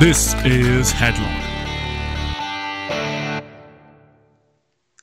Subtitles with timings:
[0.00, 1.28] This is Headlock.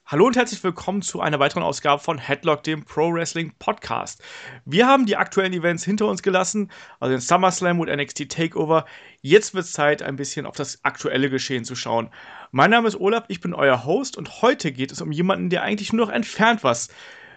[0.05, 4.21] Hallo und herzlich willkommen zu einer weiteren Ausgabe von Headlock, dem Pro Wrestling Podcast.
[4.65, 8.83] Wir haben die aktuellen Events hinter uns gelassen, also den SummerSlam und NXT Takeover.
[9.21, 12.09] Jetzt wird es Zeit, ein bisschen auf das aktuelle Geschehen zu schauen.
[12.51, 15.63] Mein Name ist Olaf, ich bin euer Host und heute geht es um jemanden, der
[15.63, 16.89] eigentlich nur noch entfernt was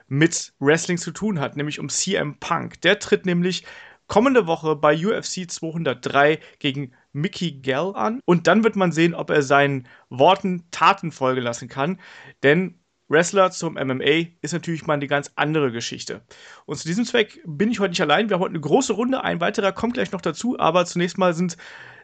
[0.08, 2.80] mit Wrestling zu tun hat, nämlich um CM Punk.
[2.80, 3.64] Der tritt nämlich
[4.08, 8.20] kommende Woche bei UFC 203 gegen Mickey Gell an.
[8.26, 11.98] Und dann wird man sehen, ob er seinen Worten Taten folgen lassen kann.
[12.42, 12.78] Denn
[13.08, 16.22] Wrestler zum MMA ist natürlich mal eine ganz andere Geschichte.
[16.66, 18.28] Und zu diesem Zweck bin ich heute nicht allein.
[18.28, 19.22] Wir haben heute eine große Runde.
[19.24, 20.58] Ein weiterer kommt gleich noch dazu.
[20.58, 21.56] Aber zunächst mal sind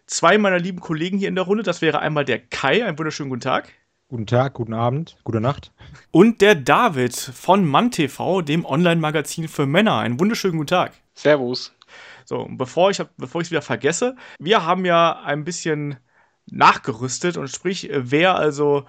[0.07, 1.63] zwei meiner lieben Kollegen hier in der Runde.
[1.63, 2.85] Das wäre einmal der Kai.
[2.85, 3.73] Einen wunderschönen guten Tag.
[4.09, 5.73] Guten Tag, guten Abend, gute Nacht.
[6.11, 9.99] Und der David von MannTV, dem Online-Magazin für Männer.
[9.99, 10.95] Einen wunderschönen guten Tag.
[11.15, 11.73] Servus.
[12.31, 15.97] So, ich bevor ich es wieder vergesse, wir haben ja ein bisschen
[16.47, 18.85] nachgerüstet und sprich, wer also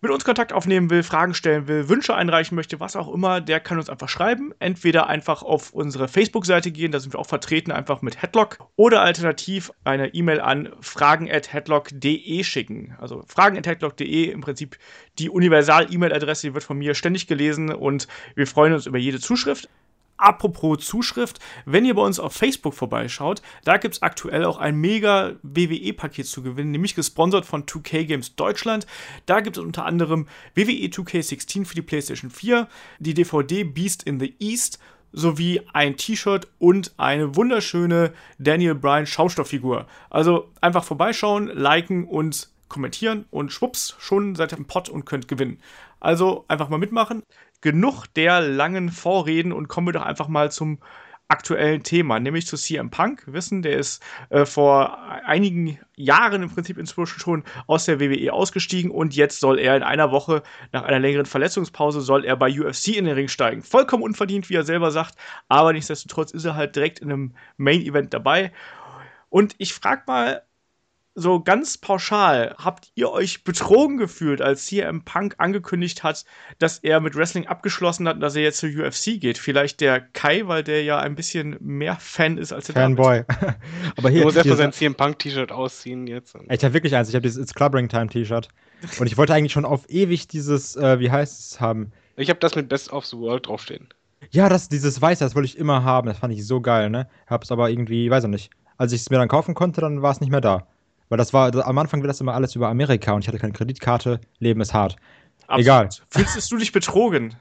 [0.00, 3.60] mit uns Kontakt aufnehmen will, Fragen stellen will, Wünsche einreichen möchte, was auch immer, der
[3.60, 4.54] kann uns einfach schreiben.
[4.58, 8.56] Entweder einfach auf unsere Facebook-Seite gehen, da sind wir auch vertreten, einfach mit Headlock.
[8.76, 12.96] Oder alternativ eine E-Mail an fragen.headlock.de schicken.
[12.98, 14.78] Also fragen.headlock.de im Prinzip
[15.18, 19.68] die Universal-E-Mail-Adresse, die wird von mir ständig gelesen und wir freuen uns über jede Zuschrift.
[20.18, 24.76] Apropos Zuschrift, wenn ihr bei uns auf Facebook vorbeischaut, da gibt es aktuell auch ein
[24.76, 28.86] mega WWE-Paket zu gewinnen, nämlich gesponsert von 2K Games Deutschland.
[29.26, 32.66] Da gibt es unter anderem WWE 2K16 für die PlayStation 4,
[32.98, 34.80] die DVD Beast in the East
[35.12, 39.86] sowie ein T-Shirt und eine wunderschöne Daniel Bryan Schaumstofffigur.
[40.10, 45.28] Also einfach vorbeischauen, liken und kommentieren und schwupps, schon seid ihr im Pott und könnt
[45.28, 45.60] gewinnen.
[46.00, 47.22] Also einfach mal mitmachen.
[47.60, 50.78] Genug der langen Vorreden und kommen wir doch einfach mal zum
[51.28, 53.26] aktuellen Thema, nämlich zu CM Punk.
[53.26, 58.32] Wir wissen, der ist äh, vor einigen Jahren im Prinzip inzwischen schon aus der WWE
[58.32, 60.42] ausgestiegen und jetzt soll er in einer Woche
[60.72, 63.62] nach einer längeren Verletzungspause soll er bei UFC in den Ring steigen.
[63.62, 65.16] Vollkommen unverdient, wie er selber sagt,
[65.48, 68.50] aber nichtsdestotrotz ist er halt direkt in einem Main Event dabei.
[69.28, 70.42] Und ich frage mal,
[71.18, 76.24] so ganz pauschal, habt ihr euch betrogen gefühlt, als CM Punk angekündigt hat,
[76.58, 79.36] dass er mit Wrestling abgeschlossen hat und dass er jetzt zur UFC geht?
[79.36, 83.24] Vielleicht der Kai, weil der ja ein bisschen mehr Fan ist als der Fanboy.
[83.96, 86.36] Aber hier, muss er sein CM Punk T-Shirt ausziehen jetzt.
[86.48, 87.08] Ich habe wirklich eins.
[87.08, 88.48] Ich habe dieses It's Clubbering Time T-Shirt.
[88.98, 91.92] Und ich wollte eigentlich schon auf ewig dieses, äh, wie heißt es, haben.
[92.16, 93.88] Ich habe das mit Best of the World draufstehen.
[94.30, 96.06] Ja, das, dieses Weiße, das wollte ich immer haben.
[96.06, 97.08] Das fand ich so geil, ne?
[97.26, 98.50] Hab's aber irgendwie, weiß ich nicht.
[98.76, 100.66] Als ich es mir dann kaufen konnte, dann war es nicht mehr da.
[101.08, 103.52] Weil das war, am Anfang wird das immer alles über Amerika und ich hatte keine
[103.52, 104.96] Kreditkarte, Leben ist hart.
[105.46, 105.60] Absolut.
[105.60, 105.88] Egal.
[106.10, 107.34] Fühlst du dich betrogen?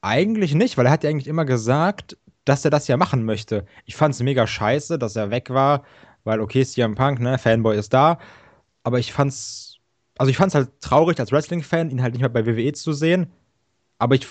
[0.00, 3.66] Eigentlich nicht, weil er hat ja eigentlich immer gesagt, dass er das ja machen möchte.
[3.84, 5.82] Ich fand es mega scheiße, dass er weg war,
[6.24, 8.18] weil okay, CM Punk, ne, Fanboy ist da,
[8.82, 9.78] aber ich fand's,
[10.16, 13.26] also ich fand's halt traurig als Wrestling-Fan, ihn halt nicht mehr bei WWE zu sehen.
[13.98, 14.26] Aber ich,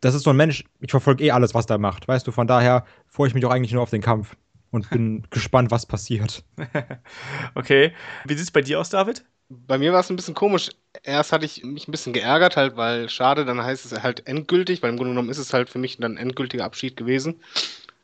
[0.00, 2.46] das ist so ein Mensch, ich verfolge eh alles, was der macht, weißt du, von
[2.46, 4.36] daher freue ich mich auch eigentlich nur auf den Kampf
[4.76, 6.44] und bin gespannt, was passiert.
[7.54, 7.92] okay.
[8.24, 9.24] Wie sieht es bei dir aus, David?
[9.48, 10.70] Bei mir war es ein bisschen komisch.
[11.02, 14.82] Erst hatte ich mich ein bisschen geärgert, halt, weil schade, dann heißt es halt endgültig,
[14.82, 17.40] weil im Grunde genommen ist es halt für mich dann ein endgültiger Abschied gewesen.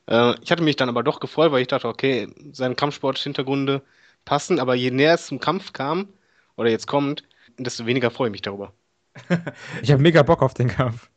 [0.06, 3.82] Äh, ich hatte mich dann aber doch gefreut, weil ich dachte, okay, seine Kampfsport-Hintergründe
[4.24, 6.08] passen, aber je näher es zum Kampf kam,
[6.56, 7.24] oder jetzt kommt,
[7.58, 8.72] desto weniger freue ich mich darüber.
[9.82, 11.10] ich habe mega Bock auf den Kampf.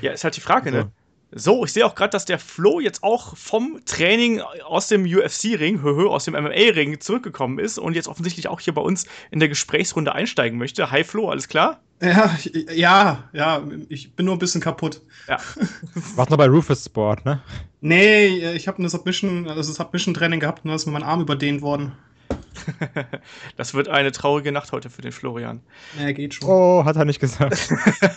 [0.00, 0.76] Ja, ist halt die Frage, ne?
[0.78, 0.88] also.
[0.88, 0.92] ne?
[1.32, 5.80] So, ich sehe auch gerade, dass der Flo jetzt auch vom Training aus dem UFC-Ring,
[5.84, 10.12] aus dem MMA-Ring zurückgekommen ist und jetzt offensichtlich auch hier bei uns in der Gesprächsrunde
[10.12, 10.90] einsteigen möchte.
[10.90, 11.80] Hi Flo, alles klar?
[12.02, 12.36] Ja,
[12.72, 15.02] ja, ja, ich bin nur ein bisschen kaputt.
[15.28, 15.38] Ja.
[16.16, 17.40] Warst noch bei Rufus Sport, ne?
[17.80, 21.62] Nee, ich habe eine Submission, also Submission-Training gehabt und da ist mir mein Arm überdehnt
[21.62, 21.92] worden.
[23.56, 25.60] das wird eine traurige Nacht heute für den Florian.
[25.98, 26.48] Ja, geht schon.
[26.48, 27.70] Oh, hat er nicht gesagt.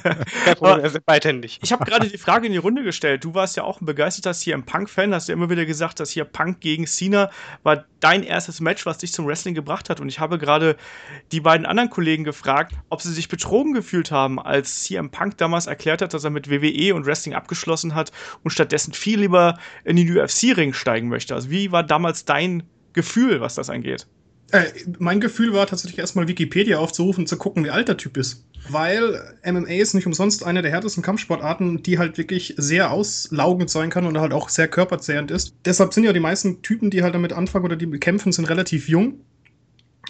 [0.62, 1.60] er ist beidhändig.
[1.62, 3.24] Ich habe gerade die Frage in die Runde gestellt.
[3.24, 6.26] Du warst ja auch ein begeisterter CM Punk-Fan, hast ja immer wieder gesagt, dass hier
[6.26, 7.30] Punk gegen Cena
[7.64, 10.00] war dein erstes Match, was dich zum Wrestling gebracht hat.
[10.00, 10.76] Und ich habe gerade
[11.32, 15.68] die beiden anderen Kollegen gefragt, ob sie sich betrogen gefühlt haben, als CM Punk damals
[15.68, 18.12] erklärt hat, dass er mit WWE und Wrestling abgeschlossen hat
[18.44, 21.34] und stattdessen viel lieber in den UFC-Ring steigen möchte.
[21.34, 22.64] Also wie war damals dein
[22.94, 24.08] Gefühl, was das angeht?
[24.54, 28.18] Äh, mein Gefühl war tatsächlich erstmal Wikipedia aufzurufen und zu gucken, wie alt der Typ
[28.18, 28.46] ist.
[28.70, 33.90] Weil MMA ist nicht umsonst eine der härtesten Kampfsportarten, die halt wirklich sehr auslaugend sein
[33.90, 35.56] kann und halt auch sehr körperzehrend ist.
[35.66, 38.88] Deshalb sind ja die meisten Typen, die halt damit anfangen oder die kämpfen, sind relativ
[38.88, 39.22] jung.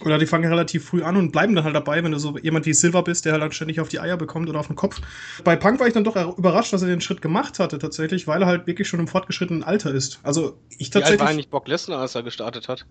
[0.01, 2.65] Oder die fangen relativ früh an und bleiben dann halt dabei, wenn du so jemand
[2.65, 4.99] wie Silver bist, der halt dann ständig auf die Eier bekommt oder auf den Kopf.
[5.45, 8.41] Bei Punk war ich dann doch überrascht, dass er den Schritt gemacht hatte, tatsächlich, weil
[8.41, 10.19] er halt wirklich schon im fortgeschrittenen Alter ist.
[10.23, 10.93] Also ich tatsächlich.
[10.93, 12.85] Wie alt war eigentlich Brock Lesnar, als er gestartet hat?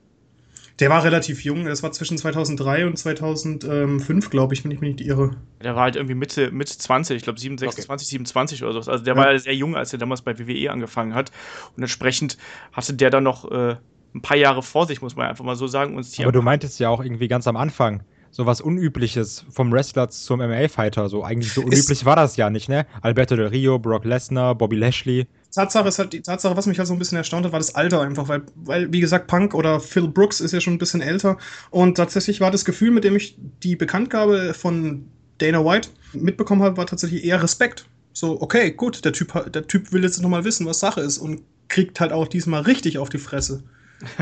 [0.78, 4.96] Der war relativ jung, das war zwischen 2003 und 2005, glaube ich, wenn ich mich
[4.96, 5.32] nicht irre.
[5.62, 8.10] Der war halt irgendwie Mitte, Mitte 20, ich glaube 26, okay.
[8.10, 8.90] 27 oder so.
[8.90, 9.20] Also der ja.
[9.20, 11.30] war ja sehr jung, als er damals bei WWE angefangen hat.
[11.76, 12.38] Und entsprechend
[12.72, 13.76] hatte der dann noch äh,
[14.14, 15.98] ein paar Jahre vor sich, muss man einfach mal so sagen.
[16.20, 20.40] Aber du meintest ja auch irgendwie ganz am Anfang, so was Unübliches vom Wrestler zum
[20.40, 21.08] MMA-Fighter.
[21.08, 22.86] So eigentlich so unüblich ist war das ja nicht, ne?
[23.02, 25.26] Alberto Del Rio, Brock Lesnar, Bobby Lashley.
[25.52, 27.74] Tatsache ist halt die Tatsache, was mich halt so ein bisschen erstaunt hat, war das
[27.74, 31.02] Alter einfach, weil, weil, wie gesagt, Punk oder Phil Brooks ist ja schon ein bisschen
[31.02, 31.38] älter
[31.70, 35.06] und tatsächlich war das Gefühl, mit dem ich die Bekanntgabe von
[35.38, 37.86] Dana White mitbekommen habe, war tatsächlich eher Respekt.
[38.12, 41.42] So, okay, gut, der Typ, der Typ will jetzt nochmal wissen, was Sache ist und
[41.68, 43.62] kriegt halt auch diesmal richtig auf die Fresse.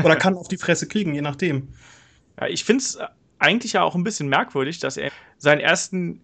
[0.03, 1.69] Oder kann auf die Fresse kriegen, je nachdem.
[2.39, 2.97] Ja, ich finde es
[3.39, 6.21] eigentlich ja auch ein bisschen merkwürdig, dass er seinen ersten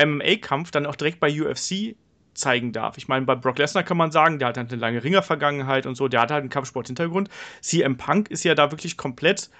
[0.00, 1.96] MMA-Kampf dann auch direkt bei UFC
[2.38, 2.96] zeigen darf.
[2.96, 5.94] Ich meine, bei Brock Lesnar kann man sagen, der hat halt eine lange Ringer-Vergangenheit und
[5.94, 7.28] so, der hat halt einen Kampfsport-Hintergrund.
[7.60, 9.50] CM Punk ist ja da wirklich komplett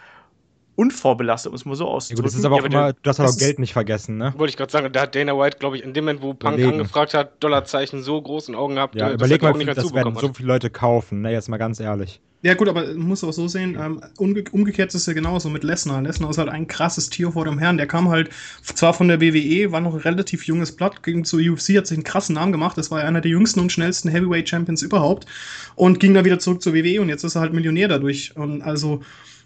[0.78, 2.16] unvorbelastet, um es mal so auszudrücken.
[2.16, 4.16] Ja, gut, das ist aber auch ja, immer, du hast halt auch Geld nicht vergessen,
[4.16, 4.32] ne?
[4.36, 6.54] Wollte ich gerade sagen, da hat Dana White, glaube ich, in dem Moment, wo Punk
[6.54, 6.80] Überlegen.
[6.80, 10.46] angefragt hat, Dollarzeichen so groß in Augen gehabt, ja, überleg mal, das werden so viele
[10.46, 12.20] Leute kaufen, ne, jetzt mal ganz ehrlich.
[12.42, 15.50] Ja, gut, aber man muss auch so sehen, ähm, umge umgekehrt ist es ja genauso
[15.50, 16.00] mit Lesnar.
[16.00, 17.76] Lesnar ist halt ein krasses Tier vor dem Herrn.
[17.76, 18.30] Der kam halt
[18.62, 21.96] zwar von der WWE, war noch ein relativ junges Blatt, ging zur UFC, hat sich
[21.96, 22.78] einen krassen Namen gemacht.
[22.78, 25.26] Das war ja einer der jüngsten und schnellsten Heavyweight Champions überhaupt
[25.74, 28.36] und ging dann wieder zurück zur WWE und jetzt ist er halt Millionär dadurch.
[28.36, 29.02] Und also,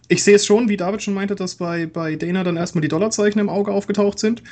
[0.09, 2.89] ich sehe es schon, wie David schon meinte, dass bei, bei Dana dann erstmal die
[2.89, 4.43] Dollarzeichen im Auge aufgetaucht sind.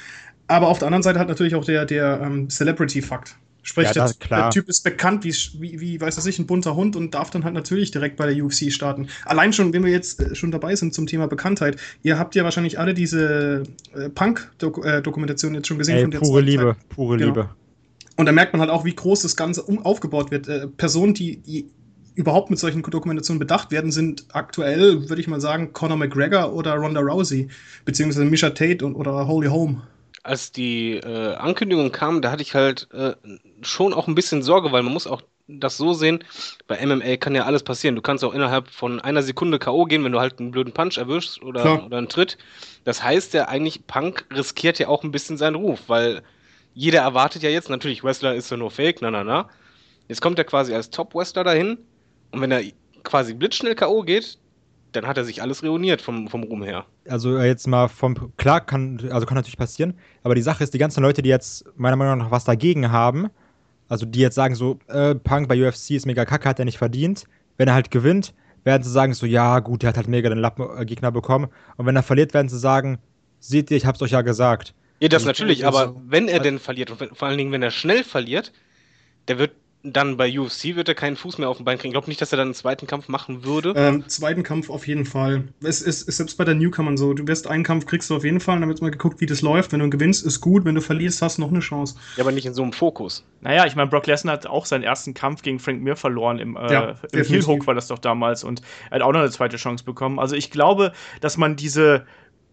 [0.46, 3.36] Aber auf der anderen Seite hat natürlich auch der, der ähm, Celebrity-Fakt.
[3.62, 6.76] Sprich, ja, der, der, Typ ist bekannt wie, wie, wie, weiß das ich, ein bunter
[6.76, 9.08] Hund und darf dann halt natürlich direkt bei der UFC starten.
[9.26, 12.42] Allein schon, wenn wir jetzt äh, schon dabei sind zum Thema Bekanntheit, ihr habt ja
[12.42, 13.64] wahrscheinlich alle diese
[13.94, 16.10] äh, Punk-Dokumentation äh, jetzt schon gesehen.
[16.10, 17.28] Ey, pure Liebe, pure genau.
[17.28, 17.50] Liebe.
[18.16, 20.48] Und da merkt man halt auch, wie groß das Ganze um, aufgebaut wird.
[20.48, 21.66] Äh, Personen, die, die
[22.20, 26.74] überhaupt mit solchen Dokumentationen bedacht werden, sind aktuell, würde ich mal sagen, Conor McGregor oder
[26.74, 27.48] Ronda Rousey,
[27.84, 29.82] beziehungsweise Misha Tate und, oder Holy Home
[30.22, 33.14] als die äh, Ankündigung kam, da hatte ich halt äh,
[33.62, 35.22] schon auch ein bisschen Sorge, weil man muss auch
[35.58, 36.22] das so sehen,
[36.68, 37.96] bei MMA kann ja alles passieren.
[37.96, 39.84] Du kannst auch innerhalb von einer Sekunde K.O.
[39.84, 42.38] gehen, wenn du halt einen blöden Punch erwischst oder, oder einen Tritt.
[42.84, 46.22] Das heißt ja eigentlich, Punk riskiert ja auch ein bisschen seinen Ruf, weil
[46.72, 49.48] jeder erwartet ja jetzt, natürlich, Wrestler ist ja nur Fake, na na na.
[50.06, 51.78] Jetzt kommt er quasi als Top-Wrestler dahin
[52.32, 52.62] und wenn er
[53.02, 54.02] quasi blitzschnell K.O.
[54.02, 54.38] geht,
[54.92, 56.84] dann hat er sich alles reuniert vom, vom Ruhm her.
[57.08, 60.74] Also äh, jetzt mal vom, klar, kann, also kann natürlich passieren, aber die Sache ist,
[60.74, 63.28] die ganzen Leute, die jetzt meiner Meinung nach was dagegen haben,
[63.88, 66.78] also die jetzt sagen so, äh, Punk bei UFC ist mega kacke, hat er nicht
[66.78, 67.24] verdient,
[67.56, 68.34] wenn er halt gewinnt,
[68.64, 71.86] werden sie sagen so, ja gut, der hat halt mega den Lappen-Gegner äh, bekommen und
[71.86, 72.98] wenn er verliert, werden sie sagen,
[73.38, 74.74] seht ihr, ich hab's euch ja gesagt.
[75.00, 78.04] Ja, das natürlich, aber wenn er denn verliert und vor allen Dingen, wenn er schnell
[78.04, 78.52] verliert,
[79.28, 81.88] der wird dann bei UFC wird er keinen Fuß mehr auf dem Bein kriegen.
[81.90, 83.72] Ich glaube nicht, dass er dann einen zweiten Kampf machen würde.
[83.76, 85.44] Ähm, zweiten Kampf auf jeden Fall.
[85.62, 87.14] Es ist, selbst bei der Newcomer so.
[87.14, 88.60] Du wirst einen Kampf kriegst du auf jeden Fall.
[88.60, 89.72] Dann wird mal geguckt, wie das läuft.
[89.72, 90.66] Wenn du gewinnst, ist gut.
[90.66, 91.96] Wenn du verlierst, hast du noch eine Chance.
[92.16, 93.24] Ja, aber nicht in so einem Fokus.
[93.40, 96.38] Naja, ich meine, Brock Lesnar hat auch seinen ersten Kampf gegen Frank Mir verloren.
[96.38, 98.44] Im, äh, ja, im Heel Hook war das doch damals.
[98.44, 98.60] Und
[98.90, 100.18] er hat auch noch eine zweite Chance bekommen.
[100.18, 100.92] Also ich glaube,
[101.22, 102.04] dass man diese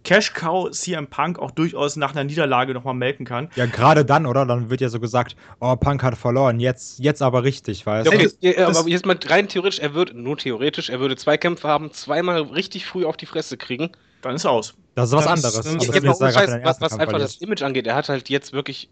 [0.04, 3.50] Cash Cow CM Punk auch durchaus nach einer Niederlage nochmal melken kann.
[3.56, 4.46] Ja, gerade dann, oder?
[4.46, 8.16] Dann wird ja so gesagt, oh, Punk hat verloren, jetzt, jetzt aber richtig, weißt du?
[8.16, 11.68] Okay, ja, aber jetzt mal rein theoretisch, er würde, nur theoretisch, er würde zwei Kämpfe
[11.68, 13.90] haben, zweimal richtig früh auf die Fresse kriegen.
[14.22, 14.76] Dann ist aus.
[14.96, 15.56] Das ist was anderes.
[15.56, 18.54] Das, das, das, das heißt, was, was einfach das Image angeht, er hat halt jetzt
[18.54, 18.90] wirklich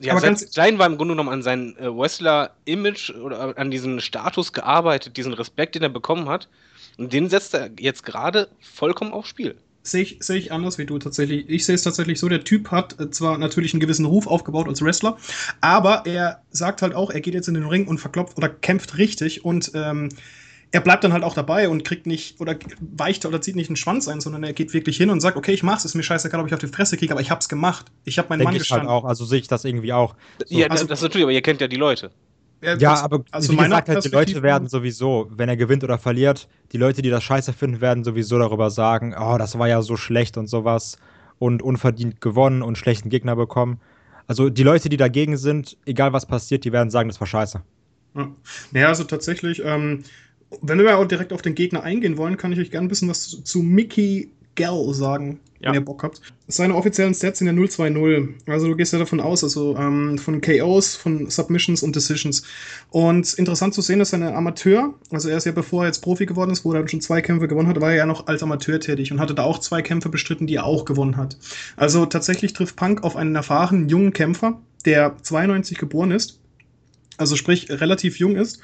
[0.00, 4.52] ja, seit klein war im Grunde genommen an sein äh, Wrestler-Image oder an diesen Status
[4.52, 6.48] gearbeitet, diesen Respekt, den er bekommen hat.
[6.96, 10.86] Und den setzt er jetzt gerade vollkommen aufs Spiel sehe ich, seh ich anders wie
[10.86, 11.48] du tatsächlich.
[11.48, 14.66] Ich sehe es tatsächlich so, der Typ hat äh, zwar natürlich einen gewissen Ruf aufgebaut
[14.66, 15.16] als Wrestler,
[15.60, 18.98] aber er sagt halt auch, er geht jetzt in den Ring und verklopft oder kämpft
[18.98, 20.08] richtig und ähm,
[20.72, 23.76] er bleibt dann halt auch dabei und kriegt nicht oder weicht oder zieht nicht einen
[23.76, 26.40] Schwanz ein, sondern er geht wirklich hin und sagt, okay, ich mach's, ist mir scheißegal,
[26.40, 27.86] ob ich auf die Fresse kriege, aber ich hab's gemacht.
[28.04, 28.88] Ich hab meinen Denk Mann ich halt gestanden.
[28.88, 30.16] Halt auch, also sehe ich das irgendwie auch.
[30.44, 30.58] So.
[30.58, 32.10] Ja, also, das natürlich, aber ihr kennt ja die Leute.
[32.64, 35.98] Ja, was, aber also wie gesagt, halt, die Leute werden sowieso, wenn er gewinnt oder
[35.98, 39.82] verliert, die Leute, die das scheiße finden, werden sowieso darüber sagen, oh, das war ja
[39.82, 40.96] so schlecht und sowas
[41.38, 43.80] und unverdient gewonnen und schlechten Gegner bekommen.
[44.26, 47.62] Also die Leute, die dagegen sind, egal was passiert, die werden sagen, das war scheiße.
[48.14, 48.28] Ja,
[48.70, 50.04] naja, also tatsächlich, ähm,
[50.62, 53.08] wenn wir auch direkt auf den Gegner eingehen wollen, kann ich euch gerne ein bisschen
[53.08, 55.70] was zu Mickey Gell sagen, ja.
[55.70, 56.20] wenn ihr Bock habt.
[56.46, 58.28] Seine offiziellen Stats sind ja 0-2-0.
[58.46, 62.44] Also du gehst ja davon aus, also ähm, von KOs, von Submissions und Decisions.
[62.90, 66.00] Und interessant zu sehen ist, er ein Amateur, also er ist ja bevor er jetzt
[66.00, 68.26] Profi geworden ist, wo er dann schon zwei Kämpfe gewonnen hat, war er ja noch
[68.26, 71.38] als Amateur tätig und hatte da auch zwei Kämpfe bestritten, die er auch gewonnen hat.
[71.76, 76.40] Also tatsächlich trifft Punk auf einen erfahrenen jungen Kämpfer, der 92 geboren ist,
[77.16, 78.60] also sprich relativ jung ist.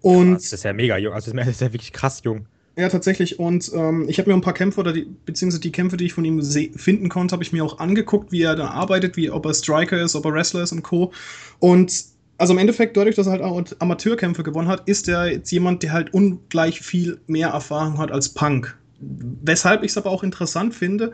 [0.00, 2.46] Und das ist ja mega jung, also das ist ja wirklich krass jung.
[2.76, 3.38] Ja, tatsächlich.
[3.38, 6.12] Und ähm, ich habe mir ein paar Kämpfe oder die, beziehungsweise die Kämpfe, die ich
[6.12, 9.44] von ihm finden konnte, habe ich mir auch angeguckt, wie er da arbeitet, wie ob
[9.44, 11.12] er Striker ist, ob er Wrestler ist und Co.
[11.58, 11.92] Und
[12.38, 15.82] also im Endeffekt, dadurch, dass er halt auch Amateurkämpfe gewonnen hat, ist er jetzt jemand,
[15.82, 18.76] der halt ungleich viel mehr Erfahrung hat als Punk.
[19.00, 21.12] Weshalb ich es aber auch interessant finde,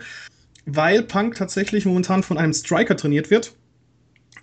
[0.67, 3.55] weil Punk tatsächlich momentan von einem Striker trainiert wird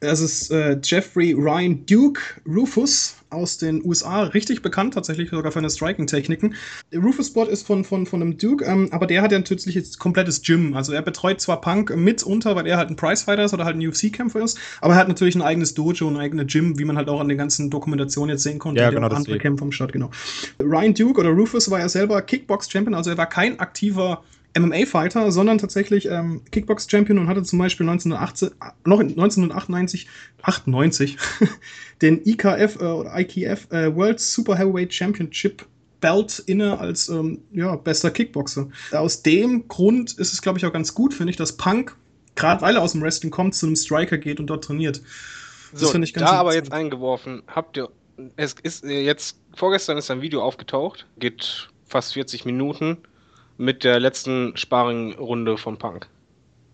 [0.03, 5.57] es ist äh, Jeffrey Ryan Duke Rufus aus den USA, richtig bekannt tatsächlich sogar für
[5.57, 6.55] seine Striking-Techniken.
[6.95, 9.99] Rufus Spot ist von, von, von einem Duke, ähm, aber der hat ja natürlich jetzt
[9.99, 10.75] komplettes Gym.
[10.75, 13.87] Also er betreut zwar Punk mitunter, weil er halt ein Prizefighter ist oder halt ein
[13.87, 17.09] UFC-Kämpfer ist, aber er hat natürlich ein eigenes Dojo, ein eigenes Gym, wie man halt
[17.09, 20.11] auch an den ganzen Dokumentationen jetzt sehen konnte, ja, genau, andere Kämpfe am Start, genau.
[20.61, 24.23] Ryan Duke oder Rufus war ja selber Kickbox-Champion, also er war kein aktiver
[24.57, 28.51] MMA-Fighter, sondern tatsächlich ähm, Kickbox-Champion und hatte zum Beispiel 1918,
[28.85, 30.07] noch 1998,
[30.41, 31.17] 98,
[32.01, 35.65] den IKF äh, oder IKF äh, World Super Heavyweight Championship
[36.03, 38.67] Belt inne als ähm, ja, bester Kickboxer.
[38.91, 41.95] Aus dem Grund ist es, glaube ich, auch ganz gut, finde ich, dass Punk,
[42.35, 45.01] gerade weil er aus dem Wrestling kommt, zu einem Striker geht und dort trainiert.
[45.71, 47.89] Das so, ich ganz da aber jetzt eingeworfen, habt ihr,
[48.35, 52.97] es ist äh, jetzt, vorgestern ist ein Video aufgetaucht, geht fast 40 Minuten
[53.57, 56.07] mit der letzten Sparring-Runde von Punk.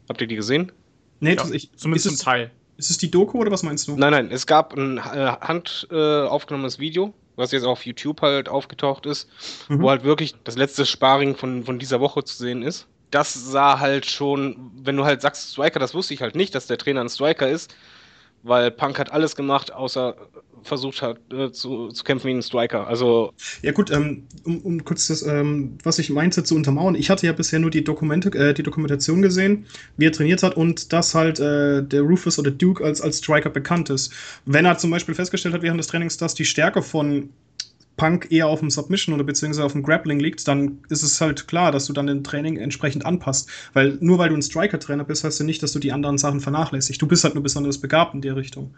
[0.07, 0.71] Habt ihr die gesehen?
[1.19, 2.51] Nee, ja, ich, zumindest zum Teil.
[2.77, 3.97] Ist es die Doku oder was meinst du?
[3.97, 8.47] Nein, nein, es gab ein äh, hand äh, aufgenommenes Video, was jetzt auf YouTube halt
[8.47, 9.29] aufgetaucht ist,
[9.67, 9.81] mhm.
[9.81, 12.87] wo halt wirklich das letzte Sparring von, von dieser Woche zu sehen ist.
[13.11, 16.67] Das sah halt schon, wenn du halt sagst Striker, das wusste ich halt nicht, dass
[16.67, 17.75] der Trainer ein Striker ist,
[18.43, 20.15] weil Punk hat alles gemacht, außer
[20.63, 22.87] versucht hat äh, zu, zu kämpfen wie ein Striker.
[22.87, 26.95] Also ja gut, ähm, um, um, kurz das, ähm, was ich meinte zu untermauern.
[26.95, 29.65] Ich hatte ja bisher nur die Dokumente, äh, die Dokumentation gesehen,
[29.97, 33.49] wie er trainiert hat und dass halt äh, der Rufus oder Duke als als Striker
[33.49, 34.13] bekannt ist.
[34.45, 37.29] Wenn er zum Beispiel festgestellt hat während des Trainings, dass die Stärke von
[37.99, 41.47] Punk eher auf dem Submission oder beziehungsweise auf dem Grappling liegt, dann ist es halt
[41.47, 43.49] klar, dass du dann den Training entsprechend anpasst.
[43.73, 46.39] Weil nur weil du ein Striker-Trainer bist, heißt ja nicht, dass du die anderen Sachen
[46.39, 47.01] vernachlässigst.
[47.01, 48.73] Du bist halt nur besonders begabt in der Richtung.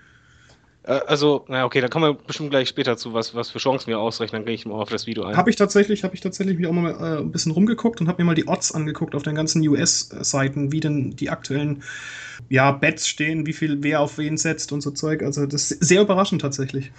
[0.83, 3.87] Äh, also, na okay, da kommen wir bestimmt gleich später zu, was, was für Chancen
[3.87, 5.37] wir ausrechnen, dann gehe ich mal auf das Video ein.
[5.37, 8.21] Habe ich tatsächlich, habe ich tatsächlich mich auch mal äh, ein bisschen rumgeguckt und habe
[8.21, 11.83] mir mal die Odds angeguckt auf den ganzen US-Seiten, wie denn die aktuellen
[12.49, 15.21] ja, Bets stehen, wie viel wer auf wen setzt und so Zeug.
[15.23, 16.91] Also das ist sehr überraschend tatsächlich.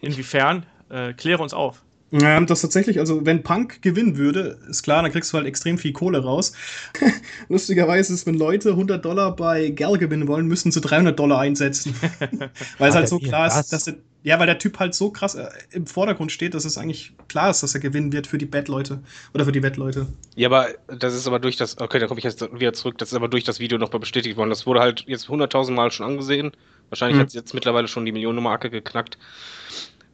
[0.00, 0.64] Inwiefern?
[0.88, 1.82] Äh, kläre uns auf.
[2.12, 5.76] Ja, das tatsächlich, also wenn Punk gewinnen würde, ist klar, dann kriegst du halt extrem
[5.76, 6.52] viel Kohle raus.
[7.48, 11.96] Lustigerweise ist, wenn Leute 100 Dollar bei Gal gewinnen wollen, müssen sie 300 Dollar einsetzen.
[12.78, 15.34] weil es halt so klar ist, dass der, ja, weil der Typ halt so krass
[15.34, 18.46] äh, im Vordergrund steht, dass es eigentlich klar ist, dass er gewinnen wird für die
[18.46, 19.00] Bettleute
[19.34, 20.06] oder für die Wettleute.
[20.36, 23.10] Ja, aber das ist aber durch das, okay, da komme ich jetzt wieder zurück, das
[23.10, 24.50] ist aber durch das Video noch mal bestätigt worden.
[24.50, 26.52] Das wurde halt jetzt 100.000 Mal schon angesehen.
[26.88, 27.22] Wahrscheinlich mhm.
[27.22, 29.18] hat es jetzt mittlerweile schon die Millionenmarke geknackt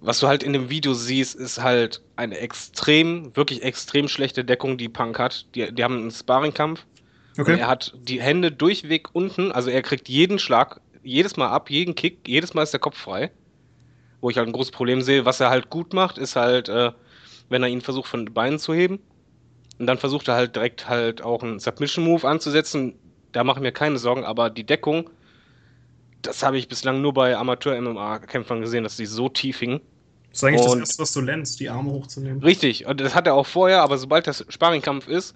[0.02, 4.76] was du halt in dem Video siehst, ist halt eine extrem, wirklich extrem schlechte Deckung,
[4.76, 5.47] die Punk hat.
[5.54, 6.85] Die, die haben einen Sparringkampf.
[7.38, 7.59] Okay.
[7.59, 11.94] er hat die Hände durchweg unten, also er kriegt jeden Schlag jedes Mal ab, jeden
[11.94, 13.30] Kick, jedes Mal ist der Kopf frei.
[14.21, 16.92] Wo ich halt ein großes Problem sehe, was er halt gut macht, ist halt, äh,
[17.49, 19.00] wenn er ihn versucht von den Beinen zu heben.
[19.78, 22.94] Und dann versucht er halt direkt halt auch einen Submission-Move anzusetzen.
[23.32, 25.11] Da mache ich mir keine Sorgen, aber die Deckung,
[26.21, 29.80] das habe ich bislang nur bei Amateur-MMA-Kämpfern gesehen, dass sie so tief hingen.
[30.32, 32.42] Das ist eigentlich und das Erste, was du lernst, die Arme hochzunehmen.
[32.42, 35.34] Richtig, und das hat er auch vorher, aber sobald das Sparringkampf ist,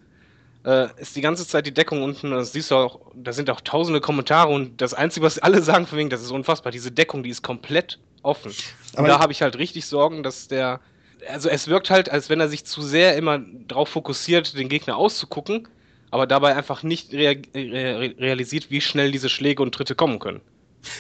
[0.65, 2.31] äh, ist die ganze Zeit die Deckung unten.
[2.31, 5.87] Das siehst du auch, da sind auch tausende Kommentare und das Einzige, was alle sagen
[5.87, 8.51] von wegen, das ist unfassbar, diese Deckung, die ist komplett offen.
[8.51, 10.81] Und aber da habe ich halt richtig Sorgen, dass der.
[11.29, 14.97] Also es wirkt halt, als wenn er sich zu sehr immer darauf fokussiert, den Gegner
[14.97, 15.67] auszugucken,
[16.11, 20.41] aber dabei einfach nicht rea realisiert, wie schnell diese Schläge und Tritte kommen können.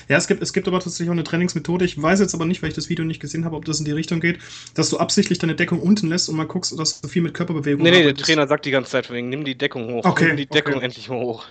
[0.08, 1.84] Ja, es gibt, es gibt aber tatsächlich auch eine Trainingsmethode.
[1.84, 3.84] Ich weiß jetzt aber nicht, weil ich das Video nicht gesehen habe, ob das in
[3.84, 4.38] die Richtung geht,
[4.74, 7.82] dass du absichtlich deine Deckung unten lässt und mal guckst, dass du viel mit Körperbewegung
[7.82, 8.20] Nee, nee, arbeitest.
[8.20, 10.04] der Trainer sagt die ganze Zeit von wegen, nimm die Deckung hoch.
[10.04, 10.28] Okay.
[10.28, 10.84] Nimm die Deckung okay.
[10.84, 11.46] endlich mal hoch.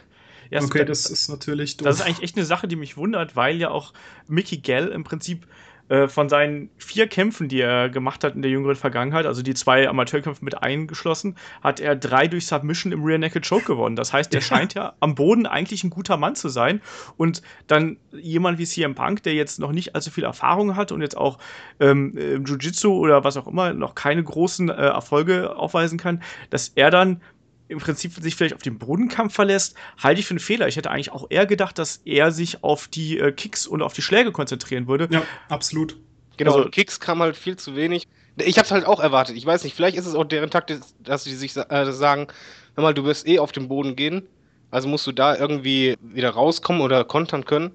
[0.51, 1.86] Ja, okay, das ist natürlich doof.
[1.88, 3.94] Das ist eigentlich echt eine Sache, die mich wundert, weil ja auch
[4.27, 5.48] Mickey Gell im Prinzip
[5.88, 9.54] äh, von seinen vier Kämpfen, die er gemacht hat in der jüngeren Vergangenheit, also die
[9.54, 13.96] zwei Amateurkämpfe mit eingeschlossen, hat er drei durch Submission im Rear Naked Choke gewonnen.
[13.96, 14.42] Das heißt, ja.
[14.46, 16.82] scheint ja am Boden eigentlich ein guter Mann zu sein.
[17.18, 21.01] Und dann jemand wie CM Punk, der jetzt noch nicht allzu viel Erfahrung hat und
[21.01, 21.38] jetzt auch
[21.80, 26.70] ähm, im Jiu-Jitsu oder was auch immer noch keine großen äh, Erfolge aufweisen kann, dass
[26.70, 27.22] er dann
[27.67, 30.67] im Prinzip sich vielleicht auf den Bodenkampf verlässt, halte ich für einen Fehler.
[30.67, 33.93] Ich hätte eigentlich auch eher gedacht, dass er sich auf die äh, Kicks und auf
[33.93, 35.07] die Schläge konzentrieren würde.
[35.12, 35.98] Ja, absolut.
[36.38, 38.07] Genau, also, Kicks kam halt viel zu wenig.
[38.38, 39.38] Ich habe es halt auch erwartet.
[39.38, 42.27] Ich weiß nicht, vielleicht ist es auch deren Taktik, dass sie sich äh, sagen,
[42.75, 44.27] hör mal, du wirst eh auf den Boden gehen,
[44.69, 47.72] also musst du da irgendwie wieder rauskommen oder kontern können.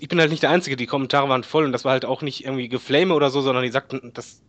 [0.00, 2.20] Ich bin halt nicht der Einzige, die Kommentare waren voll und das war halt auch
[2.20, 4.42] nicht irgendwie Geflame oder so, sondern die sagten, das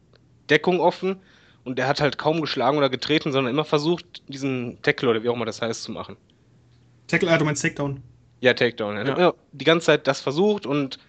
[0.49, 1.17] Deckung offen
[1.65, 5.29] Und der hat halt kaum geschlagen oder getreten, sondern immer versucht, diesen Tackle oder wie
[5.29, 6.17] auch immer das heißt, zu machen.
[7.07, 8.01] Tackle, ah, du meinst Takedown.
[8.41, 8.95] Ja, Takedown.
[8.97, 9.15] Er hat Ja.
[9.15, 10.99] immer die ganze Zeit das versucht und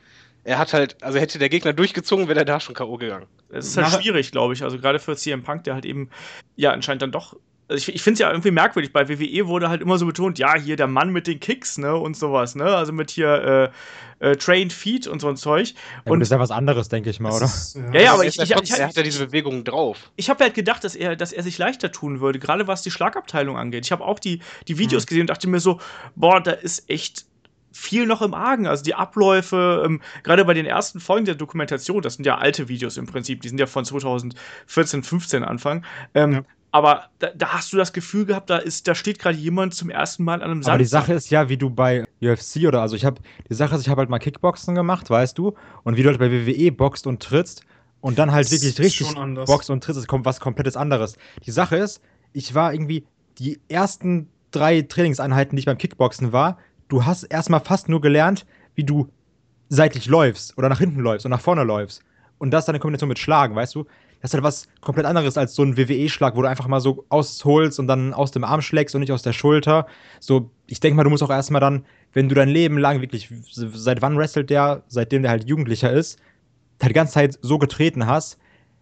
[0.44, 2.96] er hat halt, also hätte der Gegner durchgezogen, wäre er da schon K.O.
[2.98, 3.26] gegangen.
[3.48, 4.62] Es ist halt schwierig, glaube ich.
[4.62, 6.10] Also gerade für CM Punk, der halt eben,
[6.56, 7.36] ja, anscheinend dann doch.
[7.68, 8.92] Also ich, ich finde es ja irgendwie merkwürdig.
[8.92, 11.96] Bei WWE wurde halt immer so betont, ja, hier der Mann mit den Kicks, ne,
[11.96, 12.64] und sowas, ne?
[12.64, 13.72] Also mit hier
[14.20, 15.72] äh, äh, Trained Feet und so ein Zeug.
[16.04, 17.46] Ja, Und das ist ja was anderes, denke ich mal, oder?
[17.46, 20.10] Ist, Ja, ja, aber er ich- ich- ich- er hat ja diese Bewegungen drauf.
[20.16, 22.90] ich habe halt gedacht, dass er, dass er sich leichter tun würde, gerade was die
[22.90, 23.86] Schlagabteilung angeht.
[23.86, 25.80] Ich habe auch die, die Videos gesehen und dachte mir so,
[26.16, 27.24] boah, da ist echt
[27.72, 28.66] viel noch im Argen.
[28.66, 32.68] Also die Abläufe, ähm, gerade bei den ersten Folgen der Dokumentation, das sind ja alte
[32.68, 35.84] Videos im Prinzip, die sind ja von 2014, 15 Anfang.
[36.14, 36.42] Ähm, Ja.
[36.74, 39.90] Aber da, da hast du das Gefühl gehabt, da ist, da steht gerade jemand zum
[39.90, 40.84] ersten Mal an einem Aber die.
[40.84, 43.88] Sache ist ja, wie du bei UFC oder also ich habe die Sache ist, ich
[43.88, 45.54] habe halt mal Kickboxen gemacht, weißt du,
[45.84, 47.62] und wie du halt bei WWE boxt und trittst
[48.00, 49.06] und dann halt Das wirklich richtig
[49.46, 51.16] boxt und trittst, ist kom- was komplettes anderes.
[51.46, 52.00] Die Sache ist,
[52.32, 53.04] ich war irgendwie
[53.38, 58.46] die ersten drei Trainingseinheiten, die ich beim Kickboxen war, du hast erstmal fast nur gelernt,
[58.74, 59.08] wie du
[59.68, 62.02] seitlich läufst oder nach hinten läufst und nach vorne läufst.
[62.38, 63.84] Und das dann in Kombination mit Schlagen, weißt du?
[64.24, 67.04] Das ist halt was komplett anderes als so ein WWE-Schlag, wo du einfach mal so
[67.10, 69.86] ausholst und dann aus dem Arm schlägst und nicht aus der Schulter.
[70.18, 73.28] So, ich denke mal, du musst auch erstmal dann, wenn du dein Leben lang wirklich,
[73.50, 76.18] seit wann wrestelt der, seitdem der halt Jugendlicher ist,
[76.80, 78.38] halt die ganze Zeit so getreten hast.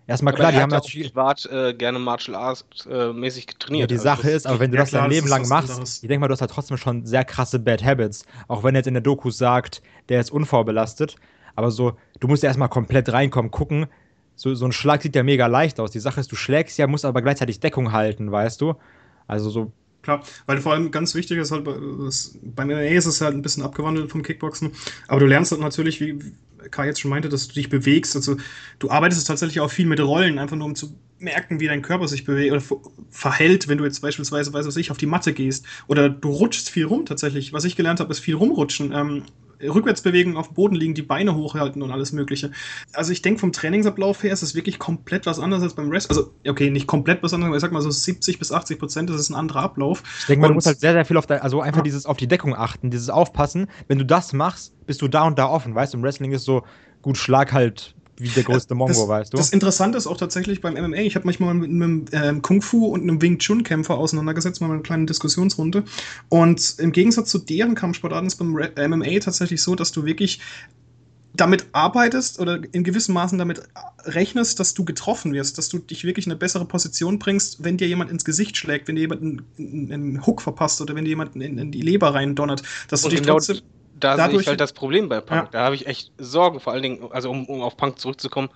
[0.07, 1.13] Erstmal klar, Aber die haben ja auch natürlich.
[1.13, 3.91] privat äh, gerne Martial Arts äh, mäßig Ja, getrainiert.
[3.91, 6.03] die Also Sache ist, aber wenn du ja das klar, dein Leben lang machst, anderes.
[6.03, 8.25] ich denke mal, du hast halt trotzdem schon sehr krasse Bad Habits.
[8.49, 11.17] Auch wenn er jetzt in der Doku sagt, der ist unvorbelastet.
[11.55, 13.87] Aber so, du musst ja erstmal komplett reinkommen, gucken.
[14.35, 15.91] So, so ein Schlag sieht ja mega leicht aus.
[15.93, 18.75] Die Sache ist, du schlägst ja, musst aber gleichzeitig Deckung halten, weißt du?
[19.27, 19.73] Also so,
[20.03, 23.63] Klar, weil vor allem ganz wichtig ist halt, beim MMA ist es halt ein bisschen
[23.63, 24.73] abgewandelt vom Kickboxen,
[25.07, 26.19] aber du lernst halt natürlich, wie
[26.73, 28.37] Kai jetzt schon meinte, dass du dich bewegst, also
[28.81, 32.09] du arbeitest tatsächlich auch viel mit Rollen, einfach nur um zu merken, wie dein Körper
[32.09, 32.81] sich bewegt oder ver-
[33.11, 36.69] verhält, wenn du jetzt beispielsweise, weiß was ich, auf die Matte gehst oder du rutschst
[36.71, 37.53] viel rum tatsächlich.
[37.53, 39.23] Was ich gelernt habe, ist viel rumrutschen, ähm,
[39.63, 42.51] Rückwärtsbewegen auf dem Boden liegen, die Beine hochhalten und alles Mögliche.
[42.93, 46.11] Also ich denke, vom Trainingsablauf her ist es wirklich komplett was anderes als beim Rest.
[46.11, 49.11] Also, okay, nicht komplett was anderes, aber ich sag mal so 70 bis 80 Prozent,
[49.11, 50.03] das ist ein anderer Ablauf.
[50.21, 51.85] ich denke Und- musst halt sehr, sehr viel auf dein, also einfach Ja.
[51.85, 53.67] dieses auf die Deckung achten, dieses Aufpassen.
[53.89, 55.99] Wenn du das machst, bist du da und da offen, weißt du?
[55.99, 56.63] Im Wrestling ist so,
[57.03, 59.37] gut, schlag halt wie der größte Mongo, das, weißt du?
[59.37, 62.87] Das Interessante ist auch tatsächlich beim MMA, ich habe manchmal mit einem ähm, Kung Fu
[62.87, 65.85] und einem Wing Chun Kämpfer auseinandergesetzt, mal eine kleine Diskussionsrunde.
[66.29, 70.41] Und im Gegensatz zu deren Kampfsportarten ist beim Re MMA tatsächlich so, dass du wirklich
[71.35, 73.63] damit arbeitest oder in gewissem Maßen damit
[74.05, 77.79] rechnest, dass du getroffen wirst, dass du dich wirklich in eine bessere Position bringst, wenn
[77.79, 81.11] dir jemand ins Gesicht schlägt, wenn dir jemand einen, einen Hook verpasst oder wenn dir
[81.11, 83.63] jemand in, in die Leber rein donnert, dass du Und dich genau trotzdem
[84.05, 85.45] da sehe dadurch- ich halt das Problem bei Punk.
[85.45, 85.49] Ja.
[85.53, 88.49] Da habe ich echt Sorgen, vor allen Dingen, also um, um auf Punk zurückzukommen.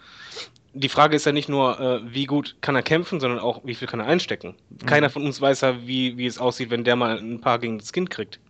[0.75, 3.75] Die Frage ist ja nicht nur, äh, wie gut kann er kämpfen, sondern auch, wie
[3.75, 4.55] viel kann er einstecken.
[4.69, 4.87] Mhm.
[4.87, 7.79] Keiner von uns weiß ja, wie, wie es aussieht, wenn der mal ein paar gegen
[7.79, 8.41] das Kind kriegt.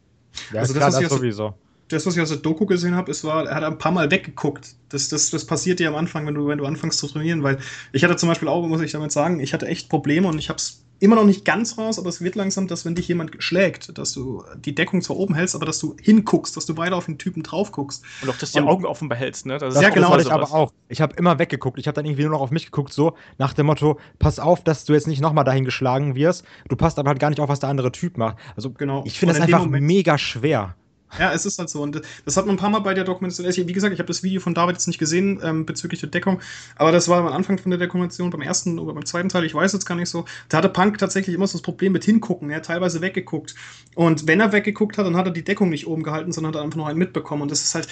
[0.52, 1.54] ja, also das, klar, was das ich aus- sowieso.
[1.88, 4.10] das, was ich aus der Doku gesehen habe, ist, war, er hat ein paar Mal
[4.10, 4.74] weggeguckt.
[4.88, 7.58] Das, das, das passiert dir am Anfang, wenn du, wenn du anfängst zu trainieren, weil
[7.92, 10.48] ich hatte zum Beispiel auch, muss ich damit sagen, ich hatte echt Probleme und ich
[10.48, 13.32] habe es immer noch nicht ganz raus, aber es wird langsam, dass wenn dich jemand
[13.42, 16.96] schlägt, dass du die Deckung zwar oben hältst, aber dass du hinguckst, dass du weiter
[16.96, 18.02] auf den Typen drauf guckst.
[18.22, 19.58] Und auch, dass du die Augen offen behältst, ne?
[19.58, 20.72] Das Ja, genau, ich aber auch.
[20.88, 21.78] Ich habe immer weggeguckt.
[21.78, 24.62] Ich habe dann irgendwie nur noch auf mich geguckt, so nach dem Motto: Pass auf,
[24.64, 26.44] dass du jetzt nicht nochmal dahin geschlagen wirst.
[26.68, 28.36] Du passt aber halt gar nicht auf, was der andere Typ macht.
[28.56, 29.02] Also, Genau.
[29.04, 30.74] ich finde das einfach Moment- mega schwer.
[31.18, 31.82] Ja, es ist halt so.
[31.82, 33.46] Und das hat man ein paar Mal bei der Dokumentation.
[33.46, 36.10] also Wie gesagt, ich habe das Video von David jetzt nicht gesehen ähm, bezüglich der
[36.10, 36.40] Deckung,
[36.76, 39.54] aber das war am Anfang von der Dokumentation, beim ersten oder beim zweiten Teil, ich
[39.54, 40.24] weiß jetzt gar nicht so.
[40.48, 42.50] Da hatte Punk tatsächlich immer so das Problem mit hingucken.
[42.50, 43.54] Er hat teilweise weggeguckt.
[43.94, 46.62] Und wenn er weggeguckt hat, dann hat er die Deckung nicht oben gehalten, sondern hat
[46.62, 47.42] einfach noch einen mitbekommen.
[47.42, 47.88] Und das ist halt.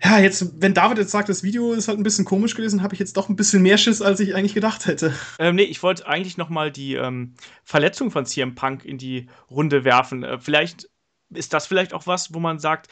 [0.00, 2.94] Ja, jetzt, wenn David jetzt sagt, das Video ist halt ein bisschen komisch gewesen, habe
[2.94, 5.12] ich jetzt doch ein bisschen mehr Schiss, als ich eigentlich gedacht hätte.
[5.40, 9.26] Ähm, nee, ich wollte eigentlich noch mal die ähm, Verletzung von CM Punk in die
[9.50, 10.22] Runde werfen.
[10.22, 10.88] Äh, vielleicht
[11.30, 12.88] ist das vielleicht auch was, wo man sagt,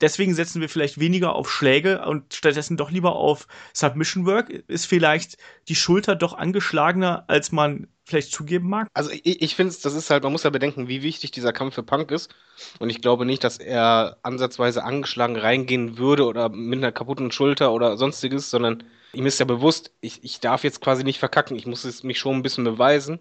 [0.00, 4.50] deswegen setzen wir vielleicht weniger auf Schläge und stattdessen doch lieber auf Submission Work.
[4.50, 5.36] Ist vielleicht
[5.68, 8.88] die Schulter doch angeschlagener, als man vielleicht zugeben mag?
[8.94, 11.74] Also ich, ich finde, das ist halt, man muss ja bedenken, wie wichtig dieser Kampf
[11.74, 12.34] für Punk ist.
[12.78, 17.72] Und ich glaube nicht, dass er ansatzweise angeschlagen reingehen würde oder mit einer kaputten Schulter
[17.72, 21.66] oder sonstiges, sondern ihm ist ja bewusst, ich, ich darf jetzt quasi nicht verkacken, ich
[21.66, 23.20] muss es mich schon ein bisschen beweisen.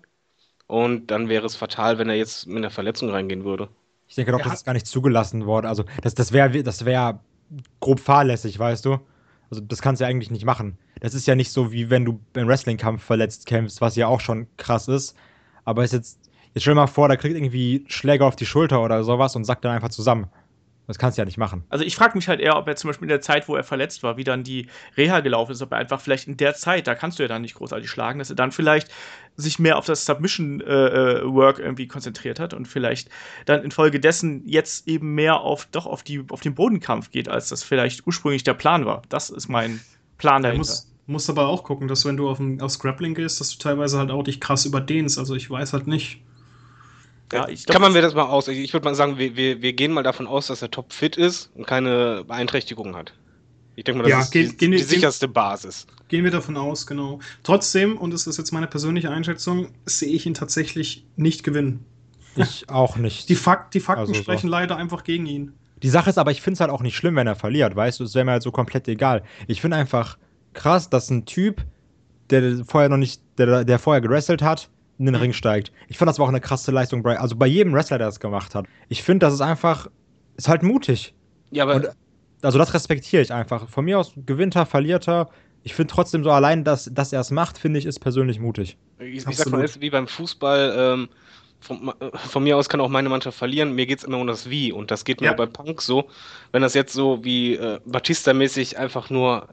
[0.68, 3.70] Und dann wäre es fatal, wenn er jetzt mit einer Verletzung reingehen würde.
[4.14, 5.66] Ich denke doch, das ist gar nicht zugelassen worden.
[5.66, 7.20] Also, das, das wäre das wär
[7.80, 9.00] grob fahrlässig, weißt du?
[9.50, 10.78] Also, das kannst du ja eigentlich nicht machen.
[11.00, 14.20] Das ist ja nicht so, wie wenn du beim Wrestling-Kampf verletzt kämpfst, was ja auch
[14.20, 15.16] schon krass ist.
[15.66, 16.20] Aber ist jetzt,
[16.54, 19.46] jetzt stell dir mal vor, da kriegt irgendwie Schläger auf die Schulter oder sowas und
[19.46, 20.28] sackt dann einfach zusammen.
[20.88, 21.64] Das kannst du ja nicht machen.
[21.70, 23.64] Also ich frage mich halt eher, ob er zum Beispiel in der Zeit, wo er
[23.64, 24.68] verletzt war, wie dann die
[24.98, 27.42] Reha gelaufen ist, ob er einfach vielleicht in der Zeit, da kannst du ja dann
[27.42, 28.90] nicht großartig schlagen, dass er dann vielleicht
[29.38, 33.10] sich mehr auf das Submission-Work äh, irgendwie konzentriert hat und vielleicht
[33.46, 37.64] dann infolgedessen jetzt eben mehr auf doch auf die auf den Bodenkampf geht, als das
[37.64, 39.04] vielleicht ursprünglich der Plan war.
[39.10, 39.80] Das ist mein
[40.18, 40.60] Plan dahinter.
[40.60, 43.58] Muss, musst aber auch gucken, dass wenn du auf ein, aufs Grappling gehst, dass du
[43.58, 45.18] teilweise halt auch dich krass überdehnst.
[45.18, 46.22] Also ich weiß halt nicht.
[47.34, 48.48] Ja, ich glaub, Kann man mir das mal aus?
[48.48, 51.18] Ich würde mal sagen, wir, wir, wir gehen mal davon aus, dass er top fit
[51.18, 53.14] ist und keine Beeinträchtigungen hat.
[53.76, 55.88] Ich denke mal, das Ja, ist gehen- die, gehen die sicherste Basis.
[56.08, 57.20] Gehen wir davon aus, genau.
[57.42, 61.84] Trotzdem, und das ist jetzt meine persönliche Einschätzung, sehe ich ihn tatsächlich nicht gewinnen.
[62.36, 63.30] Ich auch nicht.
[63.30, 64.22] Die, Fakt, die Fakten Also so.
[64.22, 65.54] sprechen leider einfach gegen ihn.
[65.82, 68.00] Die Sache ist aber, ich finde es halt auch nicht schlimm, wenn er verliert, weißt
[68.00, 69.24] du, es wäre mir halt so komplett egal.
[69.48, 70.18] Ich finde einfach
[70.54, 71.66] krass, dass ein Typ,
[72.30, 75.72] der vorher noch nicht, der, der vorher gewrestelt hat, in den Ring steigt.
[75.88, 78.20] Ich fand das war auch eine krasse Leistung, bei- also bei jedem Wrestler, der das
[78.20, 78.66] gemacht hat.
[78.90, 79.88] Ich finde, das ist einfach,
[80.38, 81.14] ist halt mutig.
[81.52, 81.90] Ja, aber Und,
[82.42, 83.68] also das respektiere ich einfach.
[83.70, 85.30] Von mir aus gewinnt er, verliert er.
[85.64, 88.78] Ich finde trotzdem so allein, dass, dass er es macht, finde ich, ist persönlich mutig.
[89.00, 90.74] ich, ich sag mal, es ist wie beim Fußball.
[90.78, 91.10] Ähm,
[91.62, 93.74] von, von mir aus kann auch meine Mannschaft verlieren.
[93.74, 94.74] Mir geht es immer um das Wie.
[94.74, 95.34] Und das geht mir Ja.
[95.34, 96.10] bei Punk so.
[96.52, 99.48] Wenn das jetzt so wie äh, Batista-mäßig einfach nur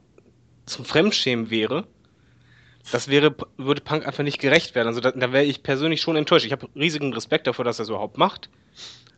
[0.66, 1.86] zum Fremdschämen wäre,
[2.90, 4.88] das wäre, würde Punk einfach nicht gerecht werden.
[4.88, 6.46] Also da, da wäre ich persönlich schon enttäuscht.
[6.46, 8.48] Ich habe riesigen Respekt dafür, dass er es überhaupt macht.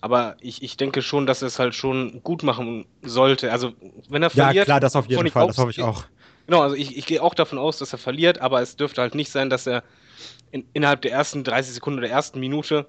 [0.01, 3.53] Aber ich, ich denke schon, dass er es halt schon gut machen sollte.
[3.53, 3.73] Also,
[4.09, 4.65] wenn er Ja, verliert.
[4.65, 6.05] klar, das auf jeden Fall, das hoffe ich auch.
[6.47, 9.15] Genau, also ich, ich gehe auch davon aus, dass er verliert, aber es dürfte halt
[9.15, 9.85] nicht sein, dass er
[10.51, 12.89] in, innerhalb der ersten 30 Sekunden oder der ersten Minute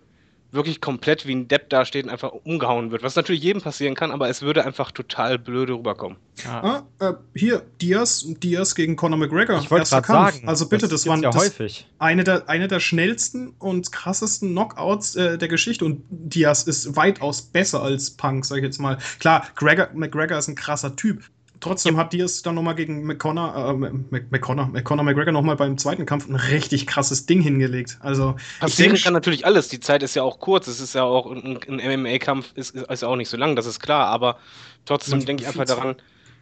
[0.54, 3.04] wirklich komplett wie ein Depp dasteht und einfach umgehauen wird.
[3.04, 6.18] Was natürlich jedem passieren kann, aber es würde einfach total blöde rüberkommen.
[6.46, 6.84] Ja.
[7.00, 9.60] Ah, äh, hier, Diaz, Diaz gegen Conor McGregor.
[9.60, 10.36] Ich wollte Erster gerade Kampf.
[10.36, 11.88] sagen, Also bitte, das, gibt's waren ja das, häufig.
[12.00, 15.86] eine, der, eine der schnellsten und krassesten Knockouts äh, der Geschichte.
[15.86, 18.98] Und Diaz ist weitaus besser als Punk, sag ich jetzt mal.
[19.20, 21.24] Klar, Gregor, McGregor ist ein krasser Typ.
[21.64, 26.06] Trotzdem hat Diaz dann nochmal gegen McConnor, äh, Mc- McConnor, McConnor McGregor nochmal beim zweiten
[26.06, 27.98] Kampf ein richtig krasses Ding hingelegt.
[28.02, 29.68] Also, ich Passieren kann natürlich alles.
[29.68, 30.68] Die Zeit ist ja auch kurz.
[30.68, 33.66] Es ist ja auch ein, ein MMA-Kampf ist, ist, ja auch nicht so lang, das
[33.66, 34.08] ist klar.
[34.08, 34.40] Aber
[34.86, 35.96] trotzdem denke ich einfach daran,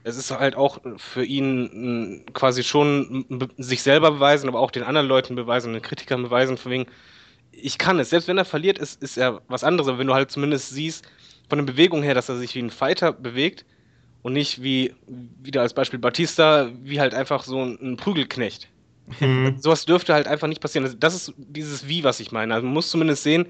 [0.03, 3.25] es ist halt auch für ihn mh, quasi schon
[3.57, 6.85] sich selber beweisen, aber auch den anderen Leuten beweisen, den Kritikern beweisen, von wegen,
[7.51, 8.09] ich kann es.
[8.11, 9.87] Selbst wenn er verliert, ist, ist er was anderes.
[9.89, 11.05] Aber wenn du halt zumindest siehst,
[11.49, 13.65] von der Bewegung her, dass er sich wie ein Fighter bewegt
[14.21, 18.67] und nicht wie, wieder als Beispiel Batista, wie halt einfach so ein, ein Prügelknecht
[19.19, 19.57] Hm.
[19.59, 20.85] sowas dürfte halt einfach nicht passieren.
[20.85, 22.53] Das- Das ist dieses Wie, was ich meine.
[22.53, 23.47] Also man muss zumindest sehen,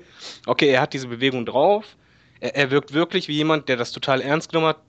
[0.48, 1.98] okay, er hat diese Bewegung drauf.
[2.40, 4.82] Er, er wirkt wirklich wie jemand, der das total ernst genommen hat,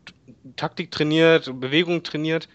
[0.57, 2.49] Taktik trainiert, Bewegung trainiert.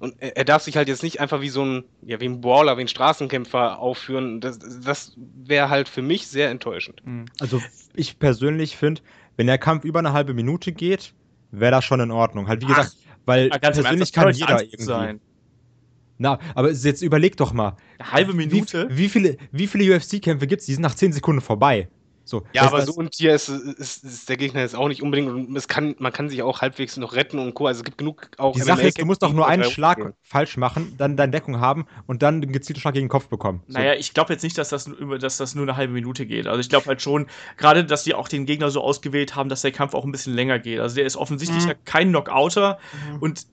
[0.00, 2.40] Und er, er darf sich halt jetzt nicht einfach wie so ein, ja, wie ein
[2.40, 4.40] Brawler, wie ein Straßenkämpfer aufführen.
[4.40, 7.02] Das, das wäre halt für mich sehr enttäuschend.
[7.06, 7.26] Mhm.
[7.38, 7.62] Also
[7.94, 9.02] ich persönlich finde,
[9.36, 11.12] wenn der Kampf über eine halbe Minute geht,
[11.60, 12.48] wäre das schon in Ordnung.
[12.48, 14.82] Halt wie Ach, gesagt, weil Ja, ganz persönlich kann jeder irgendwie.
[14.82, 15.20] sein.
[16.18, 17.76] Na, aber jetzt überleg doch mal.
[17.98, 18.88] Eine halbe Minute?
[18.90, 20.66] Wie, wie viele, wie viele UFC-Kämpfe gibt es?
[20.66, 21.88] Die sind nach 10 Sekunden vorbei.
[22.26, 24.88] So, Ja, das- aber das- so und hier ist, ist, ist der Gegner jetzt auch
[24.88, 27.66] nicht unbedingt und es kann, man kann sich auch halbwegs noch retten und Co.
[27.66, 30.14] Also es gibt genug auch Die Sache ist, du musst doch nur einen Schlag gehen.
[30.22, 33.62] falsch machen, dann deine Deckung haben und dann einen gezielten Schlag gegen den Kopf bekommen.
[33.68, 33.78] So.
[33.78, 34.88] Naja, ich glaube jetzt nicht, dass das,
[35.20, 36.46] dass das nur eine halbe Minute geht.
[36.46, 37.26] Also ich glaube halt schon,
[37.58, 40.32] gerade, dass die auch den Gegner so ausgewählt haben, dass der Kampf auch ein bisschen
[40.34, 40.80] länger geht.
[40.80, 41.68] Also der ist offensichtlich Mhm.
[41.68, 42.78] ja kein Knockouter
[43.12, 43.18] Mhm.
[43.18, 43.46] und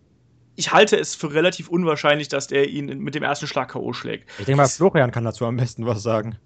[0.56, 3.92] ich halte es für relativ unwahrscheinlich, dass der ihn mit dem ersten Schlag K.O.
[3.94, 4.30] schlägt.
[4.40, 6.38] Ich denke mal, Florian kann dazu am besten was sagen.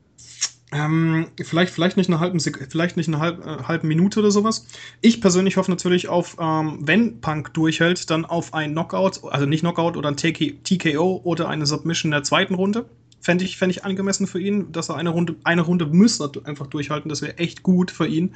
[0.76, 4.68] Ähm, vielleicht, vielleicht nicht eine halbe vielleicht nicht eine halb, äh, halbe Minute oder sowas.
[5.00, 9.62] Ich persönlich hoffe natürlich auf, ähm, wenn Punk durchhält, dann auf ein Knockout, also nicht
[9.62, 12.86] Knockout oder ein TK TKO oder eine Submission in der zweiten Runde.
[13.22, 16.68] Fände ich, fänd ich angemessen für ihn, dass er eine Runde, eine Runde müsste einfach
[16.68, 17.08] durchhalten.
[17.08, 18.36] Das wäre echt gut für ihn.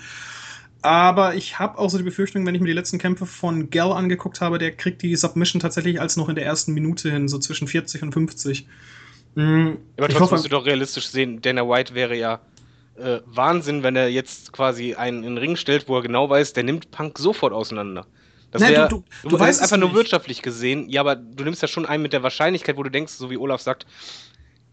[0.82, 3.92] Aber ich habe auch so die Befürchtung, wenn ich mir die letzten Kämpfe von Gell
[3.92, 7.38] angeguckt habe, der kriegt die Submission tatsächlich als noch in der ersten Minute hin, so
[7.38, 8.66] zwischen 40 und 50.
[9.36, 12.42] Mm, Aber ich trotzdem hoffe, musst du doch realistisch sehen, Dana White wäre ja
[12.96, 16.54] äh, Wahnsinn, wenn er jetzt quasi einen in den Ring stellt, wo er genau weiß,
[16.54, 18.06] der nimmt Punk sofort auseinander.
[18.52, 21.44] Das Nein, wär, du- du- du, du weißt einfach nur wirtschaftlich gesehen, ja, aber du
[21.44, 23.86] nimmst ja schon einen mit der Wahrscheinlichkeit, wo du denkst, so wie Olaf sagt,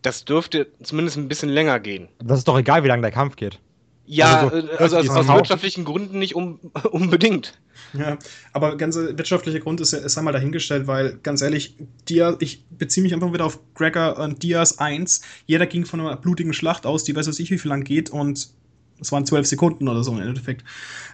[0.02, 2.08] das dürfte zumindest ein bisschen länger gehen.
[2.18, 3.58] Das ist doch egal, wie lange der Kampf geht.
[4.06, 7.58] Ja, Also so- äh, also aus, dieses aus wirtschaftlichen Gründen nicht um, unbedingt.
[7.92, 8.18] Ja,
[8.52, 11.76] aber ganze wirtschaftliche Grund ist, ist einmal dahingestellt, weil ganz ehrlich,
[12.08, 15.22] Diaz, ich beziehe mich einfach wieder auf Gregor und Diaz 1.
[15.46, 18.48] Jeder ging von einer blutigen Schlacht aus, die weiß ich wie viel lang geht und
[18.98, 20.64] es waren zwölf Sekunden oder so im Endeffekt.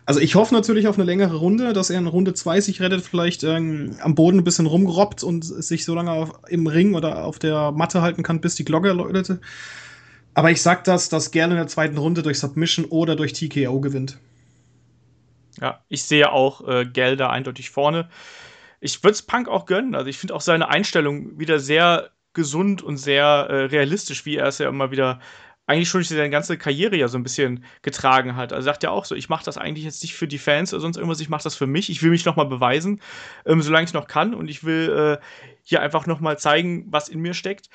[0.06, 3.02] Also ich hoffe natürlich auf eine längere Runde, dass er in Runde 2 sich rettet,
[3.04, 7.24] vielleicht ähm, am Boden ein bisschen rumgerobbt und sich so lange auf, im Ring oder
[7.24, 9.40] auf der Matte halten kann, bis die Glocke läutete.
[10.34, 13.80] Aber ich sag das, dass gerne in der zweiten Runde durch Submission oder durch TKO
[13.80, 14.18] gewinnt.
[15.60, 18.08] Ja, ich sehe auch äh, Gelder eindeutig vorne.
[18.80, 19.94] Ich würde es Punk auch gönnen.
[19.94, 24.46] Also ich finde auch seine Einstellung wieder sehr gesund und sehr äh, realistisch, wie er
[24.46, 25.20] es ja immer wieder
[25.66, 28.52] eigentlich schon seine ganze Karriere ja so ein bisschen getragen hat.
[28.52, 30.80] Also sagt ja auch so, ich mache das eigentlich jetzt nicht für die Fans oder
[30.80, 31.88] sonst irgendwas, ich mache das für mich.
[31.88, 33.00] Ich will mich nochmal beweisen,
[33.46, 35.24] ähm, solange ich noch kann und ich will äh,
[35.62, 37.70] hier einfach nochmal zeigen, was in mir steckt.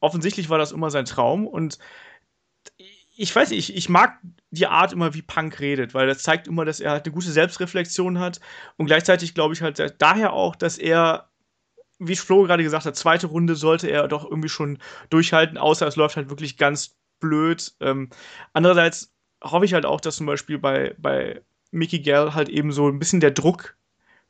[0.00, 1.78] Offensichtlich war das immer sein Traum und
[3.20, 4.18] ich weiß nicht, ich, ich mag
[4.50, 7.30] die Art immer, wie Punk redet, weil das zeigt immer, dass er halt eine gute
[7.32, 8.40] Selbstreflexion hat
[8.76, 11.28] und gleichzeitig glaube ich halt daher auch, dass er
[11.98, 14.78] wie Flo gerade gesagt hat, zweite Runde sollte er doch irgendwie schon
[15.10, 17.72] durchhalten, außer es läuft halt wirklich ganz blöd.
[17.80, 18.10] Ähm,
[18.52, 22.88] andererseits hoffe ich halt auch, dass zum Beispiel bei, bei Mickey Gell halt eben so
[22.88, 23.76] ein bisschen der Druck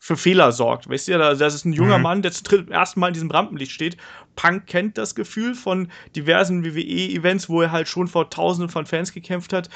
[0.01, 0.89] für Fehler sorgt.
[0.89, 2.05] Weißt du, das ist ein junger mhm.
[2.05, 3.97] Mann, der zum ersten Mal in diesem Rampenlicht steht.
[4.37, 9.13] Punk kennt das Gefühl von diversen WWE-Events, wo er halt schon vor Tausenden von Fans
[9.13, 9.69] gekämpft hat.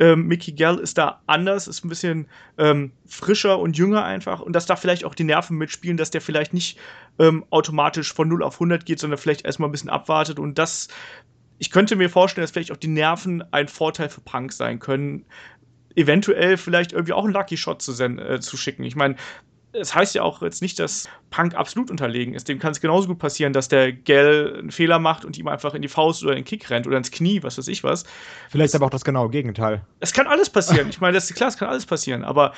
[0.00, 2.26] Ähm, Mickey Gell ist da anders, ist ein bisschen
[2.58, 4.40] ähm, frischer und jünger einfach.
[4.40, 6.76] Und dass da vielleicht auch die Nerven mitspielen, dass der vielleicht nicht
[7.20, 10.40] ähm, automatisch von 0 auf 100 geht, sondern vielleicht erstmal ein bisschen abwartet.
[10.40, 10.88] Und das,
[11.58, 15.24] ich könnte mir vorstellen, dass vielleicht auch die Nerven ein Vorteil für Punk sein können,
[15.94, 18.84] eventuell vielleicht irgendwie auch einen Lucky Shot zu, äh, zu schicken.
[18.84, 19.16] Ich meine,
[19.72, 22.48] es heißt ja auch jetzt nicht, dass Punk absolut unterlegen ist.
[22.48, 25.74] Dem kann es genauso gut passieren, dass der Gell einen Fehler macht und ihm einfach
[25.74, 28.04] in die Faust oder in den Kick rennt oder ins Knie, was weiß ich was.
[28.48, 29.82] Vielleicht das, aber auch das genaue Gegenteil.
[30.00, 30.88] Es kann alles passieren.
[30.88, 32.24] Ich meine, das ist klar, es kann alles passieren.
[32.24, 32.54] Aber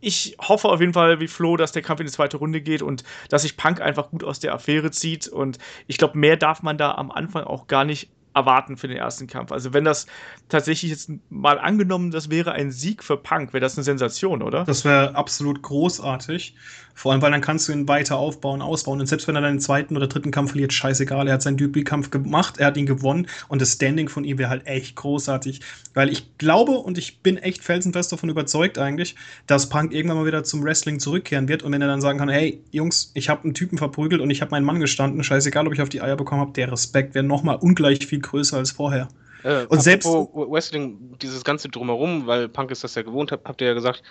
[0.00, 2.82] ich hoffe auf jeden Fall wie Flo, dass der Kampf in die zweite Runde geht
[2.82, 5.28] und dass sich Punk einfach gut aus der Affäre zieht.
[5.28, 8.96] Und ich glaube, mehr darf man da am Anfang auch gar nicht erwarten für den
[8.96, 9.52] ersten Kampf.
[9.52, 10.06] Also wenn das
[10.48, 14.64] tatsächlich jetzt mal angenommen, das wäre ein Sieg für Punk, wäre das eine Sensation, oder?
[14.64, 16.56] Das wäre absolut großartig.
[16.94, 19.00] Vor allem, weil dann kannst du ihn weiter aufbauen, ausbauen.
[19.00, 21.26] Und selbst wenn er dann den zweiten oder dritten Kampf verliert, scheißegal.
[21.26, 24.48] Er hat seinen Debütkampf gemacht, er hat ihn gewonnen und das Standing von ihm wäre
[24.48, 25.60] halt echt großartig.
[25.92, 30.26] Weil ich glaube und ich bin echt felsenfest davon überzeugt eigentlich, dass Punk irgendwann mal
[30.26, 31.64] wieder zum Wrestling zurückkehren wird.
[31.64, 34.40] Und wenn er dann sagen kann, hey, Jungs, ich habe einen Typen verprügelt und ich
[34.40, 37.24] habe meinen Mann gestanden, scheißegal, ob ich auf die Eier bekommen habe, der Respekt wäre
[37.24, 39.08] nochmal ungleich viel größer als vorher.
[39.42, 43.68] Äh, und selbst Wrestling, dieses ganze drumherum, weil Punk ist das ja gewohnt, habt ihr
[43.68, 44.02] ja gesagt,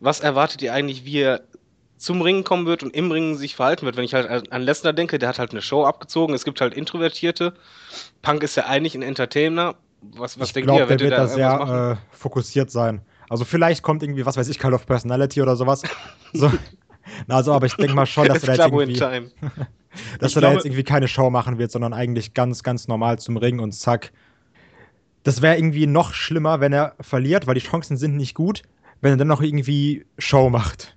[0.00, 1.42] was erwartet ihr eigentlich, wie er
[1.96, 3.96] zum Ringen kommen wird und im Ringen sich verhalten wird.
[3.96, 6.34] Wenn ich halt an Lesnar denke, der hat halt eine Show abgezogen.
[6.34, 7.54] Es gibt halt Introvertierte.
[8.22, 9.76] Punk ist ja eigentlich ein Entertainer.
[10.02, 10.86] Was, was ich denkt glaub, ihr?
[10.86, 13.00] Der wird da sehr äh, fokussiert sein.
[13.28, 15.82] Also vielleicht kommt irgendwie, was weiß ich, Call of Personality oder sowas.
[16.32, 16.52] so.
[17.28, 18.98] Also, aber ich denke mal schon, dass er da jetzt irgendwie,
[20.18, 23.36] dass er da jetzt irgendwie keine Show machen wird, sondern eigentlich ganz, ganz normal zum
[23.36, 24.12] Ringen und zack.
[25.22, 28.62] Das wäre irgendwie noch schlimmer, wenn er verliert, weil die Chancen sind nicht gut,
[29.00, 30.93] wenn er dann noch irgendwie Show macht.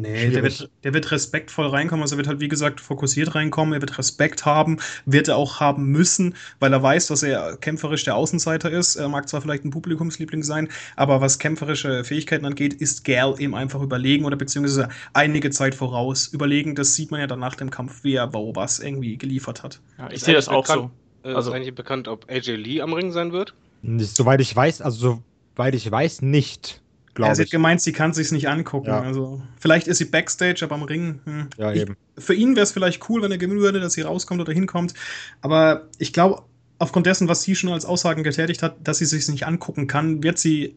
[0.00, 2.02] Nee, der wird, der wird respektvoll reinkommen.
[2.02, 3.74] Also er wird halt, wie gesagt, fokussiert reinkommen.
[3.74, 8.04] Er wird Respekt haben, wird er auch haben müssen, weil er weiß, dass er kämpferisch
[8.04, 8.96] der Außenseiter ist.
[8.96, 13.54] Er mag zwar vielleicht ein Publikumsliebling sein, aber was kämpferische Fähigkeiten angeht, ist Gal ihm
[13.54, 16.28] einfach überlegen oder beziehungsweise einige Zeit voraus.
[16.28, 19.62] Überlegen, das sieht man ja dann nach dem Kampf, wie er wo was irgendwie geliefert
[19.62, 19.80] hat.
[19.98, 20.90] Ja, ich sehe das auch bekannt,
[21.22, 21.28] so.
[21.28, 23.54] Äh, also, ist eigentlich bekannt, ob AJ Lee am Ring sein wird?
[23.82, 25.22] Soweit ich weiß, also
[25.56, 26.80] soweit ich weiß, nicht.
[27.28, 28.88] Ja, sie hat gemeint, sie kann sich's nicht angucken.
[28.88, 29.00] Ja.
[29.00, 31.20] Also vielleicht ist sie Backstage, aber am Ring.
[31.24, 31.48] Hm.
[31.56, 31.96] Ja, ich, eben.
[32.18, 34.94] Für ihn wäre es vielleicht cool, wenn er gewinnen würde, dass sie rauskommt oder hinkommt.
[35.40, 36.42] Aber ich glaube,
[36.78, 40.22] aufgrund dessen, was sie schon als Aussagen getätigt hat, dass sie sich nicht angucken kann,
[40.22, 40.76] wird sie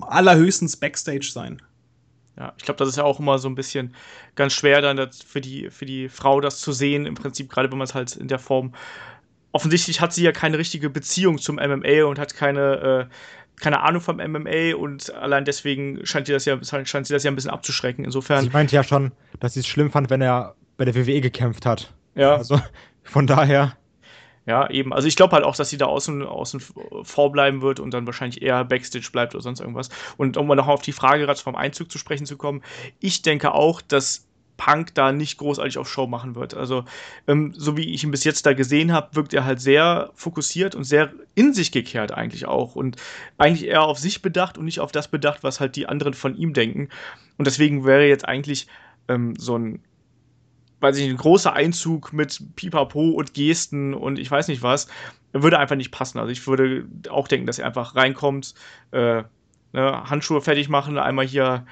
[0.00, 1.62] allerhöchstens Backstage sein.
[2.38, 3.94] Ja, ich glaube, das ist ja auch immer so ein bisschen
[4.34, 7.78] ganz schwer dann für die, für die Frau das zu sehen, im Prinzip, gerade wenn
[7.78, 8.72] man es halt in der Form.
[9.52, 13.14] Offensichtlich hat sie ja keine richtige Beziehung zum MMA und hat keine äh,
[13.60, 17.30] keine Ahnung vom MMA und allein deswegen scheint sie das ja, scheint sie das ja
[17.30, 18.04] ein bisschen abzuschrecken.
[18.04, 18.44] Insofern.
[18.44, 21.66] Sie meinte ja schon, dass sie es schlimm fand, wenn er bei der WWE gekämpft
[21.66, 21.92] hat.
[22.14, 22.36] Ja.
[22.36, 22.60] Also
[23.02, 23.76] von daher.
[24.46, 24.92] Ja, eben.
[24.92, 26.60] Also ich glaube halt auch, dass sie da außen, außen
[27.02, 29.90] vorbleiben wird und dann wahrscheinlich eher Backstage bleibt oder sonst irgendwas.
[30.16, 32.62] Und um mal noch auf die Frage gerade vom Einzug zu sprechen zu kommen,
[32.98, 34.26] ich denke auch, dass
[34.60, 36.52] Punk da nicht großartig auf Show machen wird.
[36.52, 36.84] Also,
[37.26, 40.74] ähm, so wie ich ihn bis jetzt da gesehen habe, wirkt er halt sehr fokussiert
[40.74, 42.74] und sehr in sich gekehrt eigentlich auch.
[42.74, 42.96] Und
[43.38, 46.36] eigentlich eher auf sich bedacht und nicht auf das bedacht, was halt die anderen von
[46.36, 46.90] ihm denken.
[47.38, 48.66] Und deswegen wäre jetzt eigentlich
[49.08, 49.82] ähm, so ein
[50.82, 54.88] weiß ich, ein großer Einzug mit Pipapo und Gesten und ich weiß nicht was,
[55.32, 56.18] würde einfach nicht passen.
[56.18, 58.54] Also ich würde auch denken, dass er einfach reinkommt,
[58.92, 59.22] äh,
[59.72, 61.66] ne, Handschuhe fertig machen, einmal hier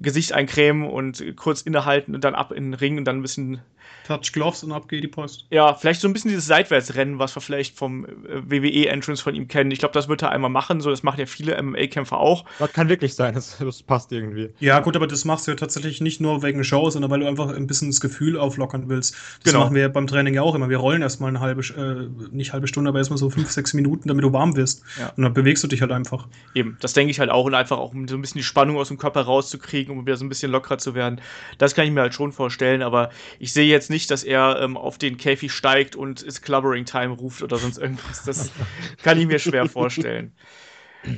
[0.00, 3.60] Gesicht eincremen und kurz innehalten und dann ab in den Ring und dann ein bisschen
[4.08, 5.44] Touch Gloves und ab geht die Post.
[5.50, 8.08] Ja, vielleicht so ein bisschen dieses Seitwärtsrennen, was wir vielleicht vom äh,
[8.46, 9.70] WWE-Entrance von ihm kennen.
[9.70, 10.80] Ich glaube, das wird er einmal machen.
[10.80, 12.46] So, das machen ja viele MMA-Kämpfer auch.
[12.58, 14.48] Das kann wirklich sein, das, das, passt irgendwie.
[14.60, 17.26] Ja, gut, aber das machst du ja tatsächlich nicht nur wegen Show, sondern weil du
[17.26, 19.14] einfach ein bisschen das Gefühl auflockern willst.
[19.42, 19.64] Das genau.
[19.64, 20.70] machen wir beim Training ja auch immer.
[20.70, 24.08] Wir rollen erstmal eine halbe, äh, nicht halbe Stunde, aber erstmal so fünf, sechs Minuten,
[24.08, 24.82] damit du warm wirst.
[24.98, 25.12] Ja.
[25.16, 26.28] Und dann bewegst du dich halt einfach.
[26.54, 27.44] Eben, das denke ich halt auch.
[27.44, 30.16] Und einfach auch, um so ein bisschen die Spannung aus dem Körper rauszukriegen, um wieder
[30.16, 31.20] so ein bisschen lockerer zu werden.
[31.58, 34.76] Das kann ich mir halt schon vorstellen, aber ich sehe jetzt nicht, dass er ähm,
[34.76, 38.24] auf den Käfig steigt und ist Clubbering Time ruft oder sonst irgendwas.
[38.24, 38.50] Das
[39.02, 40.32] kann ich mir schwer vorstellen.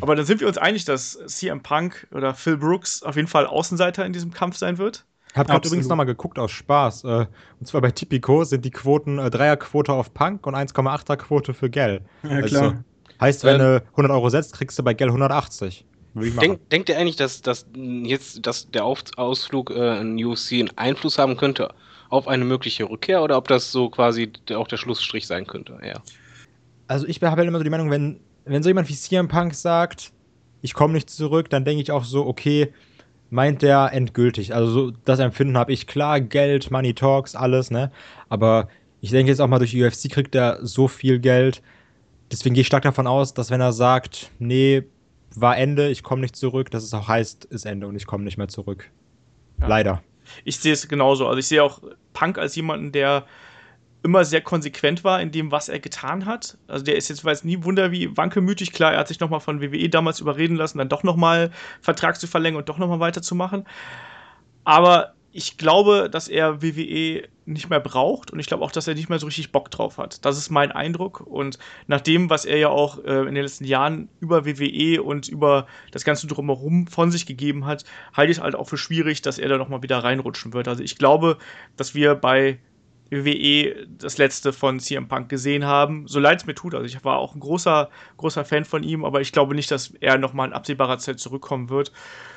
[0.01, 3.47] Aber dann sind wir uns einig, dass CM Punk oder Phil Brooks auf jeden Fall
[3.47, 5.05] Außenseiter in diesem Kampf sein wird.
[5.35, 7.05] Hab gerade übrigens nochmal geguckt aus Spaß.
[7.05, 7.27] Äh,
[7.61, 11.71] und zwar bei Tipico sind die Quoten äh, Dreierquote auf Punk und 1,8er Quote für
[11.71, 12.03] Gell.
[12.23, 12.63] Ja, klar.
[12.63, 12.77] Also,
[13.21, 15.87] heißt, wenn ähm, du 100 Euro setzt, kriegst du bei Gell 180.
[16.15, 20.77] Denk, denkt ihr eigentlich, dass, dass jetzt dass der Auf Ausflug äh, in UFC einen
[20.77, 21.73] Einfluss haben könnte
[22.11, 25.79] auf eine mögliche Rückkehr oder ob das so quasi auch der Schlussstrich sein könnte?
[25.83, 26.03] Ja.
[26.89, 29.55] Also ich habe halt immer so die Meinung, wenn, wenn so jemand wie CM Punk
[29.55, 30.13] sagt,
[30.61, 32.73] ich komme nicht zurück, dann denke ich auch so, okay,
[33.31, 34.55] meint der endgültig.
[34.55, 37.91] Also so, das Empfinden habe ich klar, Geld, Money Talks, alles, ne?
[38.29, 38.69] Aber
[39.01, 41.63] ich denke jetzt auch mal durch die UFC kriegt er so viel Geld.
[42.31, 44.83] Deswegen gehe ich stark davon aus, dass wenn er sagt, nee,
[45.37, 48.25] war Ende, ich komme nicht zurück, dass es auch heißt, ist Ende und ich komme
[48.25, 48.91] nicht mehr zurück.
[49.61, 49.69] Ja.
[49.69, 50.03] Leider.
[50.45, 51.27] Ich sehe es genauso.
[51.27, 51.81] Also ich sehe auch
[52.13, 53.27] Punk als jemanden, der
[54.03, 56.57] immer sehr konsequent war in dem, was er getan hat.
[56.69, 58.73] Also der ist jetzt, weiß nie Wunder wie wankelmütig.
[58.73, 62.27] Klar, er hat sich nochmal von WWE damals überreden lassen, dann doch nochmal Vertrag zu
[62.27, 63.67] verlängern und doch nochmal weiterzumachen.
[64.65, 68.95] Aber ich glaube, dass er WWE nicht mehr braucht und ich glaube auch, dass er
[68.95, 70.25] nicht mehr so richtig Bock drauf hat.
[70.25, 73.65] Das ist mein Eindruck und nach dem, was er ja auch äh, in den letzten
[73.65, 78.43] Jahren über WWE und über das Ganze drumherum von sich gegeben hat, halte ich es
[78.43, 80.69] halt auch für schwierig, dass er da nochmal wieder reinrutschen wird.
[80.69, 81.39] Also ich glaube,
[81.77, 82.59] dass wir bei
[83.11, 86.07] WWE das letzte von CM Punk gesehen haben.
[86.07, 86.75] So leid es mir tut.
[86.75, 89.93] Also ich war auch ein großer, großer Fan von ihm, aber ich glaube nicht, dass
[90.01, 91.93] er nochmal in absehbarer Zeit zurückkommen wird.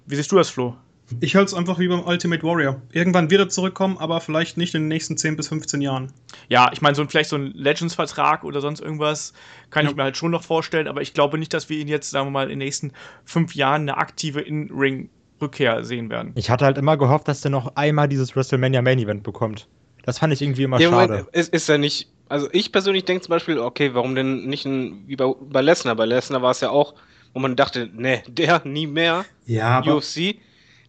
[0.05, 0.75] Wie siehst du das, Flo?
[1.21, 2.81] Ich halte es einfach wie beim Ultimate Warrior.
[2.91, 6.11] Irgendwann wird er zurückkommen, aber vielleicht nicht in den nächsten 10 bis 15 Jahren.
[6.49, 9.33] Ja, ich meine, so ein, vielleicht so ein Legends-Vertrag oder sonst irgendwas
[9.69, 9.91] kann ja.
[9.91, 12.27] ich mir halt schon noch vorstellen, aber ich glaube nicht, dass wir ihn jetzt, sagen
[12.27, 12.91] wir mal, in den nächsten
[13.25, 16.31] fünf Jahren eine aktive In-Ring-Rückkehr sehen werden.
[16.35, 19.67] Ich hatte halt immer gehofft, dass der noch einmal dieses WrestleMania Main Event bekommt.
[20.03, 21.13] Das fand ich irgendwie immer ja, schade.
[21.13, 22.09] Moment, ist, ist ja nicht.
[22.29, 25.95] Also ich persönlich denke zum Beispiel, okay, warum denn nicht ein, wie bei, bei Lesnar?
[25.95, 26.93] Bei Lesnar war es ja auch,
[27.33, 29.25] wo man dachte, ne, der nie mehr.
[29.45, 30.35] Ja, aber, UFC.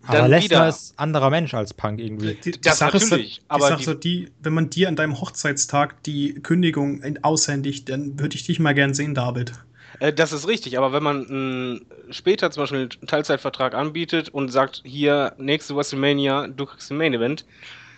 [0.06, 2.34] Aber Lesnar ist anderer Mensch als Punk irgendwie.
[2.34, 3.38] Die, die das Sache natürlich.
[3.38, 8.18] Ist, aber die, so, die, wenn man dir an deinem Hochzeitstag die Kündigung aushändigt, dann
[8.18, 9.52] würde ich dich mal gern sehen, David.
[10.00, 14.50] Äh, das ist richtig, aber wenn man äh, später zum Beispiel einen Teilzeitvertrag anbietet und
[14.50, 17.46] sagt, hier, nächste WrestleMania, du kriegst ein Main Event,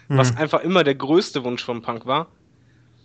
[0.09, 0.19] mhm.
[0.19, 2.29] was einfach immer der größte Wunsch von Punk war.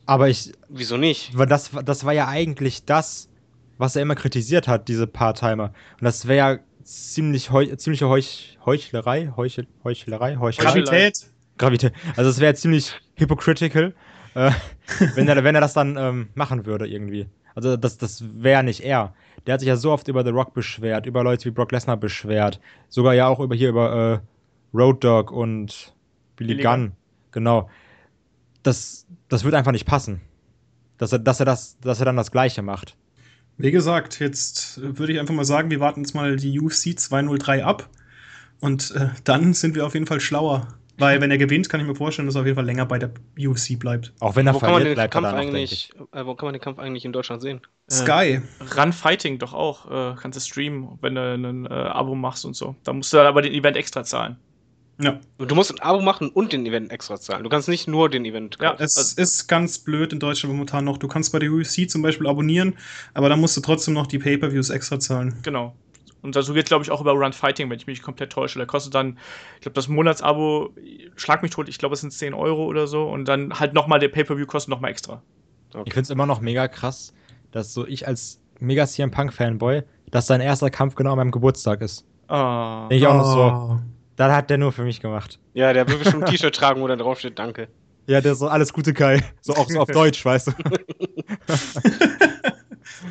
[0.06, 0.52] Aber ich.
[0.68, 1.38] Wieso nicht?
[1.38, 3.30] Weil das, das war ja eigentlich das,
[3.78, 5.66] was er immer kritisiert hat, diese Part-Timer.
[5.66, 6.60] Und das wäre ja
[6.92, 10.82] ziemlich heu, ziemliche Heuch, Heuchlerei, Heuchel, Heuchlerei, Heuchlerei.
[10.82, 11.32] Gravität.
[11.58, 11.94] Gravität.
[12.16, 13.94] Also es wäre ziemlich hypocritical,
[14.36, 14.52] äh,
[15.16, 17.28] wenn, er, wenn er das dann ähm, machen würde irgendwie.
[17.56, 19.14] Also das, das wäre nicht er.
[19.46, 21.98] Der hat sich ja so oft über The Rock beschwert, über Leute wie Brock Lesnar
[21.98, 24.22] beschwert, sogar ja auch über hier über
[24.74, 25.94] äh, Road Dog und
[26.36, 26.92] Billy, Billy Gunn.
[27.32, 27.70] Genau.
[28.64, 30.22] Das, das wird einfach nicht passen.
[30.98, 32.96] Dass er, dass, er das, dass er dann das Gleiche macht.
[33.58, 37.64] Wie gesagt, jetzt würde ich einfach mal sagen, wir warten jetzt mal die UFC 203
[37.64, 37.90] ab.
[38.60, 40.68] Und äh, dann sind wir auf jeden Fall schlauer.
[40.98, 43.00] Weil wenn er gewinnt, kann ich mir vorstellen, dass er auf jeden Fall länger bei
[43.00, 44.14] der UFC bleibt.
[44.20, 46.62] Auch wenn er wo verliert, bleibt Kampf er danach, eigentlich, äh, Wo kann man den
[46.62, 47.62] Kampf eigentlich in Deutschland sehen?
[47.90, 48.40] Sky.
[48.60, 49.90] Äh, Run Fighting doch auch.
[49.90, 52.76] Äh, kannst du streamen, wenn du ein äh, Abo machst und so.
[52.84, 54.38] Da musst du dann aber den Event extra zahlen.
[55.00, 55.20] Ja.
[55.38, 57.44] Du musst ein Abo machen und den Event extra zahlen.
[57.44, 58.78] Du kannst nicht nur den Event kaufen.
[58.78, 60.98] Ja, es also, ist ganz blöd in Deutschland momentan noch.
[60.98, 62.76] Du kannst bei der UFC zum Beispiel abonnieren,
[63.14, 65.36] aber dann musst du trotzdem noch die Pay-Per-Views extra zahlen.
[65.42, 65.76] Genau.
[66.22, 68.60] Und so geht glaube ich, auch über Run Fighting, wenn ich mich komplett täusche.
[68.60, 69.18] Da kostet dann,
[69.56, 70.70] ich glaube, das Monatsabo,
[71.16, 73.06] schlag mich tot, ich glaube, es sind 10 Euro oder so.
[73.06, 75.22] Und dann halt nochmal der Pay-Per-View kostet nochmal extra.
[75.74, 75.84] Okay.
[75.88, 77.14] Ich finde es immer noch mega krass,
[77.52, 81.82] dass so ich als mega CM Punk-Fanboy, dass sein erster Kampf genau an meinem Geburtstag
[81.82, 82.06] ist.
[82.30, 82.88] Oh.
[82.90, 83.80] Denke ich auch noch so.
[84.22, 85.40] Das hat der nur für mich gemacht.
[85.56, 87.70] Ja, der will bestimmt ein T-Shirt tragen, wo da drauf steht, danke.
[88.06, 89.24] Ja, der ist so alles Gute Kai.
[89.42, 90.52] So auch so auf Deutsch, weißt du.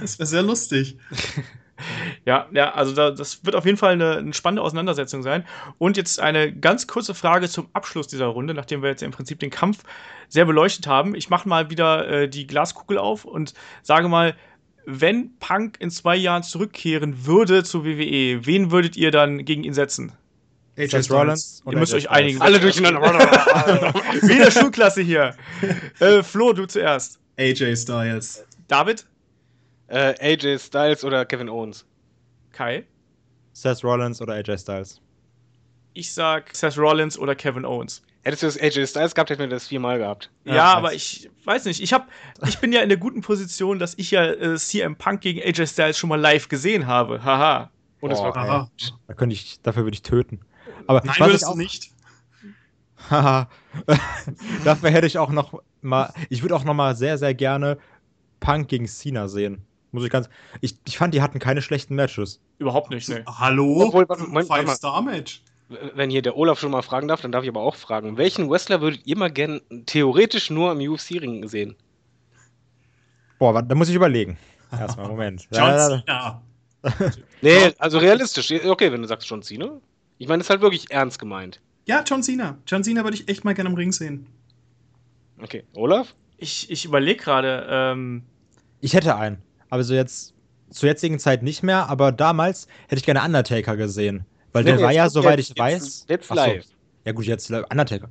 [0.00, 0.96] das wäre sehr lustig.
[2.24, 5.44] Ja, ja, also da, das wird auf jeden Fall eine, eine, spannende Auseinandersetzung sein.
[5.78, 9.40] Und jetzt eine ganz kurze Frage zum Abschluss dieser Runde, nachdem wir jetzt im Prinzip
[9.40, 9.82] den Kampf
[10.28, 11.16] sehr beleuchtet haben.
[11.16, 14.36] Ich mache mal wieder äh, die Glaskugel auf und sage mal,
[14.86, 19.74] wenn Punk in zwei Jahren zurückkehren würde zur WWE, wen würdet ihr dann gegen ihn
[19.74, 20.12] setzen?
[20.80, 21.10] AJ.
[21.10, 22.40] Rollins Ihr müsst AJ euch einigen.
[22.42, 23.00] Alle durcheinander.
[24.22, 25.34] Wie in der Schulklasse hier.
[26.00, 27.18] Äh, Flo, du zuerst.
[27.38, 28.44] AJ Styles.
[28.68, 29.04] David?
[29.90, 31.84] äh, AJ Styles oder Kevin Owens.
[32.52, 32.84] Kai?
[33.52, 35.00] Seth Rollins oder AJ Styles.
[35.92, 38.02] Ich sag Seth Rollins oder Kevin Owens.
[38.22, 40.30] Hättest du das AJ Styles gehabt, hätten wir das viermal gehabt.
[40.44, 41.82] Ja, Ja, aber ich weiß nicht.
[41.82, 42.08] Ich, hab,
[42.46, 45.66] ich bin ja in der guten Position, dass ich ja äh, CM Punk gegen AJ
[45.68, 47.24] Styles schon mal live gesehen habe.
[47.24, 47.70] Haha.
[48.00, 48.36] Und es war.
[48.36, 48.70] Aha.
[49.08, 50.40] Da könnte ich, dafür würde ich töten.
[50.86, 51.90] Aber Nein, würdest ich du auch, nicht.
[53.10, 53.48] Haha.
[54.64, 57.78] dafür hätte ich auch noch mal, ich würde auch noch mal sehr, sehr gerne
[58.40, 59.62] Punk gegen Cena sehen.
[59.92, 60.28] Muss ich ganz,
[60.60, 62.40] ich, ich fand, die hatten keine schlechten Matches.
[62.58, 63.24] Überhaupt nicht, ne.
[63.26, 63.86] Hallo?
[63.86, 64.06] Obwohl.
[64.06, 65.42] Five-Star-Match.
[65.94, 68.16] Wenn hier der Olaf schon mal fragen darf, dann darf ich aber auch fragen.
[68.16, 71.76] Welchen Wrestler würdet ihr mal gern theoretisch nur im UFC-Ring sehen?
[73.38, 74.36] Boah, da muss ich überlegen.
[74.72, 75.46] Erstmal, Moment.
[75.52, 76.42] John Ja, Cena.
[77.40, 78.52] Nee, also realistisch.
[78.52, 79.80] Okay, wenn du sagst John Cena.
[80.20, 81.60] Ich meine, das ist halt wirklich ernst gemeint.
[81.86, 82.58] Ja, John Cena.
[82.66, 84.26] John Cena würde ich echt mal gerne im Ring sehen.
[85.42, 86.14] Okay, Olaf?
[86.36, 88.22] Ich, ich überlege gerade, ähm,
[88.80, 89.38] Ich hätte einen.
[89.70, 90.34] Aber so jetzt,
[90.68, 94.26] zur jetzigen Zeit nicht mehr, aber damals hätte ich gerne Undertaker gesehen.
[94.52, 95.72] Weil der Nee, war jetzt- ja, soweit jetzt- ich weiß.
[95.84, 96.42] jetzt- jetzt Ach so.
[96.42, 96.66] live.
[97.06, 97.50] Ja, gut, jetzt.
[97.50, 98.10] Undertaker.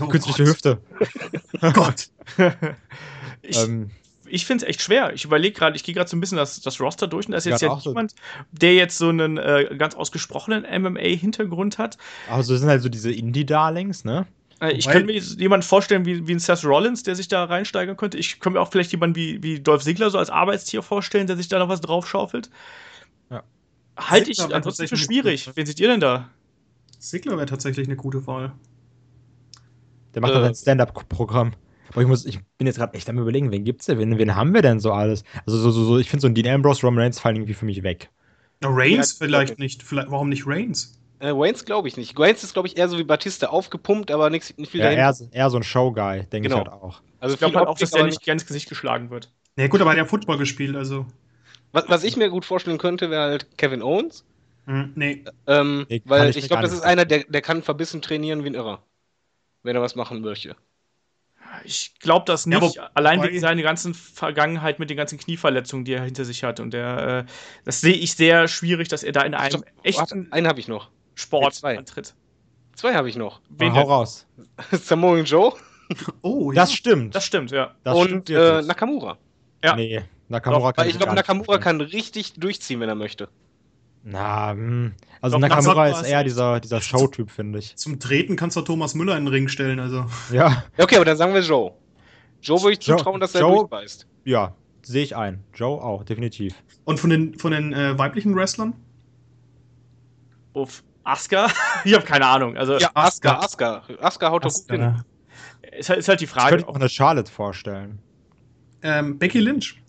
[0.00, 0.44] Oh Künstliche.
[0.44, 0.78] Hüfte.
[1.72, 2.10] Gott.
[3.42, 3.90] ich, Ähm,
[4.26, 5.12] ich finde es echt schwer.
[5.14, 7.38] Ich überlege gerade, ich gehe gerade so ein bisschen das, das Roster durch und da
[7.38, 7.90] ist jetzt Ja, auch so.
[7.90, 8.14] niemand,
[8.52, 11.98] der jetzt so einen äh, ganz ausgesprochenen MMA-Hintergrund hat.
[12.28, 14.26] aber so sind halt so diese Indie-Darlings, ne?
[14.60, 17.96] Äh, ich könnte mir jemanden vorstellen wie, wie ein Seth Rollins, der sich da reinsteigern
[17.96, 18.18] könnte.
[18.18, 21.36] Ich könnte mir auch vielleicht jemanden wie, wie Dolph Ziggler so als Arbeitstier vorstellen, der
[21.36, 22.50] sich da noch was draufschaufelt.
[23.30, 23.42] Ja.
[23.96, 25.50] Halte ich Ziggler ansonsten für schwierig.
[25.54, 26.30] Wen seht ihr denn da?
[26.98, 28.52] Sigler wäre tatsächlich eine gute Wahl.
[30.14, 30.34] Der macht Äh.
[30.36, 31.52] dann ein Stand-Up-Programm.
[31.94, 33.98] Aber ich, muss, ich bin jetzt gerade echt am überlegen, wen gibt's denn?
[33.98, 35.24] Wen, wen haben wir denn so alles?
[35.46, 37.64] Also so, so, so ich finde so ein Dean Ambrose, Roman Reigns fallen irgendwie für
[37.64, 38.10] mich weg.
[38.60, 39.62] Na, Reigns Ja, vielleicht okay.
[39.62, 39.82] nicht.
[39.82, 40.98] Vielleicht, warum nicht Reigns?
[41.20, 42.18] Äh, Waynes glaube ich nicht.
[42.18, 45.14] Waynes ist, glaube ich, eher so wie Batista aufgepumpt, aber nichts, nicht viel Ja, eher,
[45.30, 46.62] eher so ein Show-Guy, denke Genau.
[46.62, 47.00] ich halt auch.
[47.20, 49.30] Also Ich glaube halt auch, dass der nicht gern ins Gesicht geschlagen wird.
[49.56, 51.06] Na gut, aber er hat ja Football gespielt, also.
[51.72, 54.24] Was, was ich mir gut vorstellen könnte, wäre halt Kevin Owens.
[54.66, 55.24] Hm, nee.
[55.46, 58.48] Ähm, Nee, weil ich ich glaube, das ist einer, der, der kann verbissen trainieren wie
[58.48, 58.82] ein Irrer.
[59.62, 60.56] Wenn er was machen möchte.
[61.64, 65.84] Ich glaube das Ja, nicht, wo- allein wegen seiner ganzen Vergangenheit mit den ganzen Knieverletzungen,
[65.84, 66.60] die er hinter sich hat.
[66.60, 67.30] Und der, äh,
[67.64, 70.68] das sehe ich sehr schwierig, dass er da in einem Stopp, echten Einen habe ich
[70.68, 70.90] noch.
[71.14, 71.78] Sport zwei.
[71.78, 72.14] antritt.
[72.74, 73.40] Zwei habe ich noch.
[73.50, 73.88] Wen Hau denn?
[73.88, 74.26] raus.
[74.72, 75.54] Samoa Joe
[76.22, 76.62] Oh, ja.
[76.62, 77.14] Das stimmt.
[77.14, 77.74] Das stimmt, ja.
[77.84, 78.62] das und stimmt äh.
[78.62, 79.18] Nakamura.
[79.62, 79.76] Ja.
[79.76, 83.28] Nee, Nakamura Doch, kann ich glaube, Nakamura kann richtig durchziehen, wenn er möchte.
[84.06, 84.92] Na, hm.
[85.22, 87.74] also Doch, Nakamura ist eher dieser, dieser Showtyp, finde ich.
[87.76, 90.04] Zum Treten kannst du Thomas Müller in den Ring stellen, also.
[90.30, 91.72] Ja, okay, aber dann sagen wir Joe.
[92.42, 94.06] Joe würde ich Joe- zutrauen, dass er Joe- durchbeißt.
[94.24, 95.42] ja, sehe ich ein.
[95.54, 96.54] Joe auch, definitiv.
[96.84, 98.74] Und von den, von den äh, weiblichen Wrestlern?
[100.52, 101.48] Auf Asuka?
[101.84, 102.56] ich habe keine Ahnung.
[102.58, 103.82] Also, Ja, Asuka, Asuka.
[104.00, 104.82] Asuka haut doch gut hin.
[104.82, 105.04] Asuka.
[105.78, 106.50] ist, halt, ist halt die Ich Frage.
[106.50, 107.98] könnte mir auch eine Charlotte vorstellen.
[108.82, 109.80] Ähm, Becky Lynch.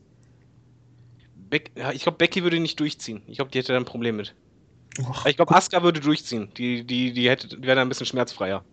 [1.56, 3.22] Beck, ja, ich glaube, Becky würde nicht durchziehen.
[3.28, 4.36] Ich glaube, die hätte da ein Problem mit.
[4.99, 6.49] Och, Ich glaube, Asuka würde durchziehen.
[6.58, 8.64] Die, die, die, hätte, die wäre da ein bisschen schmerzfreier.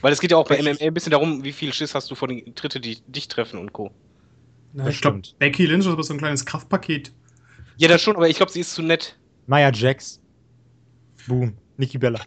[0.00, 2.14] Weil es geht ja auch bei MMA ein bisschen darum, wie viel Schiss hast du
[2.14, 3.90] vor den Tritte, die dich treffen und Co.
[4.72, 5.38] na, das ich glaube, stimmt.
[5.38, 7.12] Becky Lynch ist aber so ein kleines Kraftpaket.
[7.76, 9.18] Ja, das schon, aber ich glaube, sie ist zu nett.
[9.46, 10.18] Nia Jax.
[11.28, 11.52] Boom.
[11.76, 12.20] Nikki Bella.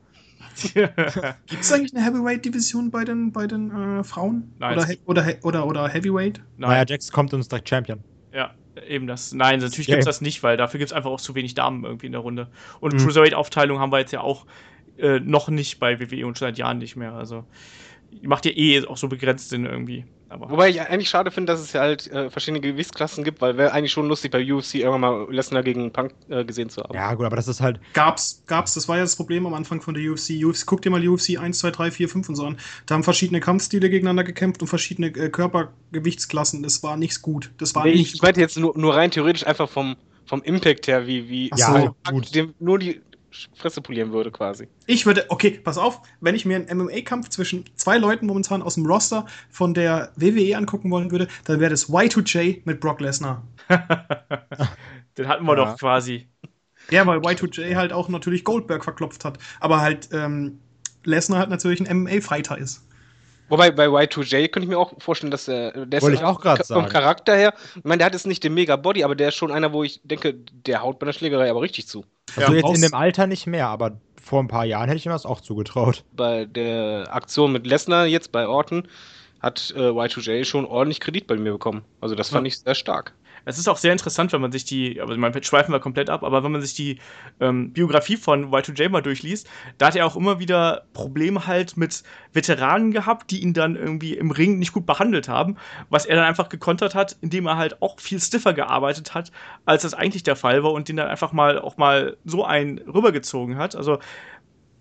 [0.74, 4.54] Gibt es eigentlich eine Heavyweight-Division bei den, bei den äh, Frauen?
[4.60, 6.42] Nein, Oder, oder, he oder, oder Heavyweight?
[6.58, 8.00] Nein, Jax kommt und ist direkt Champion.
[8.32, 8.54] ja,
[8.88, 9.34] eben das.
[9.34, 11.84] Nein, natürlich gibt es das nicht, weil dafür gibt es einfach auch zu wenig Damen
[11.84, 12.50] irgendwie in der Runde.
[12.80, 12.98] Und Mhm.
[13.00, 14.46] Cruiserweight-Aufteilung haben wir jetzt ja auch
[14.98, 17.14] äh, noch nicht bei WWE und schon seit Jahren nicht mehr.
[17.14, 17.46] Also,
[18.22, 20.06] macht ja eh auch so begrenzt Sinn irgendwie.
[20.34, 23.56] Aber Wobei ich eigentlich schade finde, dass es ja halt äh, verschiedene Gewichtsklassen gibt, weil
[23.58, 26.94] wäre eigentlich schon lustig, bei UFC irgendwann mal Lesnar gegen Punk äh, gesehen zu haben.
[26.96, 27.80] Ja, gut, aber das ist halt.
[27.94, 30.44] Gab's, gab's, das war ja das Problem am Anfang von der UFC.
[30.44, 32.58] UFC guck dir mal UFC 1, 2, 3, 4, 5 und so an.
[32.86, 36.64] Da haben verschiedene Kampfstile gegeneinander gekämpft und verschiedene äh, Körpergewichtsklassen.
[36.64, 37.52] Das war nichts gut.
[37.58, 40.88] Das war Nee, nicht ich meinte jetzt nur, nur rein theoretisch einfach vom, vom Impact
[40.88, 41.96] her, wie, wie Ach Ja, so.
[42.04, 42.36] Punk gut.
[42.36, 43.02] dem nur die
[43.56, 44.68] Fresse polieren würde quasi.
[44.86, 48.76] Ich würde, okay, pass auf, wenn ich mir einen MMA-Kampf zwischen zwei Leuten momentan aus
[48.76, 53.44] dem Roster von der WWE angucken wollen würde, dann wäre das Y2J mit Brock Lesnar.
[55.18, 55.66] den hatten wir Ja.
[55.66, 56.28] doch quasi.
[56.90, 59.40] Ja, weil Y2J halt auch natürlich Goldberg verklopft hat.
[59.60, 60.60] Aber halt ähm,
[61.04, 62.86] Lesnar halt natürlich ein MMA-Fighter ist.
[63.54, 66.58] Wobei bei Y2J könnte ich mir auch vorstellen, dass der, der Wollte ich auch vom
[66.64, 66.90] sagen.
[66.90, 69.52] Charakter her, ich meine, der hat jetzt nicht den Mega Body, aber der ist schon
[69.52, 72.04] einer, wo ich denke, der haut bei der Schlägerei aber richtig zu.
[72.36, 75.06] Also Ja, jetzt in dem Alter nicht mehr, aber vor ein paar Jahren hätte ich
[75.06, 76.04] ihm das auch zugetraut.
[76.14, 78.88] Bei der Aktion mit Lesnar jetzt bei Orton
[79.40, 81.84] hat äh, Y2J schon ordentlich Kredit bei mir bekommen.
[82.02, 82.48] Also das fand ja.
[82.48, 83.14] ich sehr stark.
[83.46, 86.24] Es ist auch sehr interessant, wenn man sich die, aber man schweifen wir komplett ab,
[86.24, 87.00] aber wenn man sich die
[87.40, 92.04] ähm, Biografie von Y2J mal durchliest, da hat er auch immer wieder Probleme halt mit
[92.32, 95.58] Veteranen gehabt, die ihn dann irgendwie im Ring nicht gut behandelt haben,
[95.90, 99.32] was er dann einfach gekontert hat, indem er halt auch viel stiffer gearbeitet hat,
[99.66, 102.80] als das eigentlich der Fall war und den dann einfach mal auch mal so einen
[102.80, 103.76] rübergezogen hat.
[103.76, 104.00] Also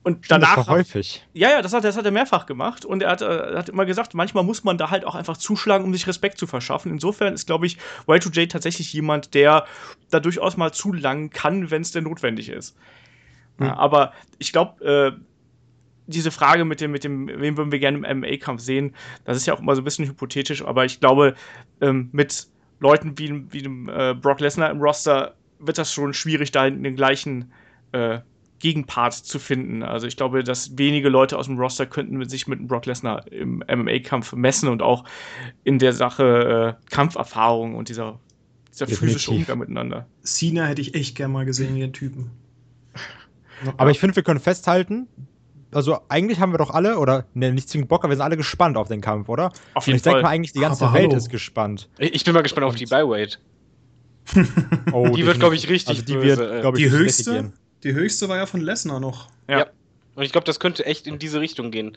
[0.05, 0.57] und danach.
[0.57, 1.25] Das war häufig.
[1.33, 2.85] Ja, ja, das hat, das hat er mehrfach gemacht.
[2.85, 5.85] Und er hat, er hat immer gesagt, manchmal muss man da halt auch einfach zuschlagen,
[5.85, 6.91] um sich Respekt zu verschaffen.
[6.91, 9.67] Insofern ist, glaube ich, Y2J tatsächlich jemand, der
[10.11, 12.77] da durchaus mal zulangen kann, wenn es denn notwendig ist.
[13.59, 13.67] Mhm.
[13.67, 15.21] Ja, aber ich glaube, äh,
[16.07, 18.95] diese Frage mit dem, mit dem, wen würden wir gerne im MMA-Kampf sehen,
[19.25, 21.35] das ist ja auch immer so ein bisschen hypothetisch, aber ich glaube,
[21.81, 22.49] ähm, mit
[22.81, 26.83] Leuten wie, wie dem äh, Brock Lesnar im Roster wird das schon schwierig, da in
[26.83, 27.53] den gleichen
[27.93, 28.19] äh,
[28.63, 29.83] Gegenpart zu finden.
[29.83, 33.63] Also ich glaube, dass wenige Leute aus dem Roster könnten sich mit Brock Lesnar im
[33.69, 35.05] MMA-Kampf messen und auch
[35.65, 38.21] in der Sache äh, Kampferfahrung und dieser,
[38.71, 40.07] dieser physische Umgang miteinander.
[40.23, 42.31] Cena hätte ich echt gern mal gesehen, den Typen.
[43.79, 45.09] Aber ich finde, wir können festhalten,
[45.73, 48.37] also eigentlich haben wir doch alle, oder ne, nicht zwingend Bock, aber wir sind alle
[48.37, 49.53] gespannt auf den Kampf, oder?
[49.75, 50.13] Auf jeden und ich Fall.
[50.13, 51.17] denke mal eigentlich, die ganze aber Welt hallo.
[51.17, 51.89] ist gespannt.
[51.99, 53.41] Ich bin mal gespannt auf die Byweight.
[54.93, 56.39] oh, die, die wird, glaube ich, richtig also die böse.
[56.39, 57.53] Wird, glaub ich, die höchste?
[57.85, 59.29] Die höchste war ja von Lesnar noch.
[59.49, 59.61] Ja.
[59.61, 59.67] ja.
[60.15, 61.97] Und ich glaube, das könnte echt in diese Richtung gehen.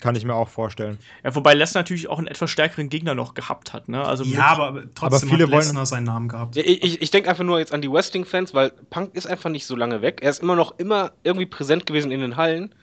[0.00, 0.98] Kann ich mir auch vorstellen.
[1.22, 3.88] Ja, wobei Lesnar natürlich auch einen etwas stärkeren Gegner noch gehabt hat.
[3.88, 4.04] Ne?
[4.04, 6.56] Also ja, aber trotzdem aber viele hat Lesnar seinen Namen gehabt.
[6.56, 9.66] Ja, ich ich denke einfach nur jetzt an die Wrestling-Fans, weil Punk ist einfach nicht
[9.66, 10.20] so lange weg.
[10.22, 12.74] Er ist immer noch immer irgendwie präsent gewesen in den Hallen.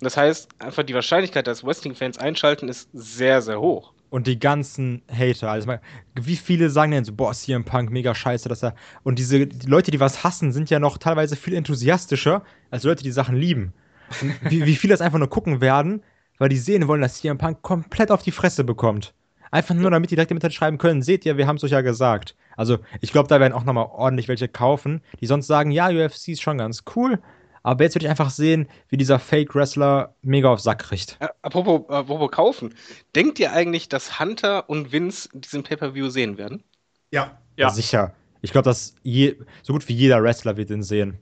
[0.00, 3.92] Das heißt, einfach die Wahrscheinlichkeit, dass Wrestling-Fans einschalten, ist sehr, sehr hoch.
[4.10, 5.70] Und die ganzen Hater, also
[6.14, 8.74] wie viele sagen denn so, boah, CM Punk, mega scheiße, dass er.
[9.02, 13.02] Und diese die Leute, die was hassen, sind ja noch teilweise viel enthusiastischer als Leute,
[13.02, 13.74] die Sachen lieben.
[14.42, 16.02] wie, wie viele das einfach nur gucken werden,
[16.38, 19.12] weil die sehen wollen, dass CM Punk komplett auf die Fresse bekommt.
[19.50, 21.80] Einfach nur, damit die direkt im schreiben können, seht ihr, wir haben es euch ja
[21.80, 22.36] gesagt.
[22.56, 26.28] Also, ich glaube, da werden auch nochmal ordentlich welche kaufen, die sonst sagen, ja, UFC
[26.28, 27.18] ist schon ganz cool,
[27.62, 31.16] aber jetzt würde ich einfach sehen, wie dieser Fake-Wrestler mega auf Sack kriegt.
[31.20, 32.74] Äh, apropos, äh, apropos kaufen.
[33.14, 36.62] Denkt ihr eigentlich, dass Hunter und Vince diesen Pay-Per-View sehen werden?
[37.10, 37.38] Ja.
[37.56, 38.14] Ja, sicher.
[38.40, 41.18] Ich glaube, dass je, so gut wie jeder Wrestler wird ihn sehen.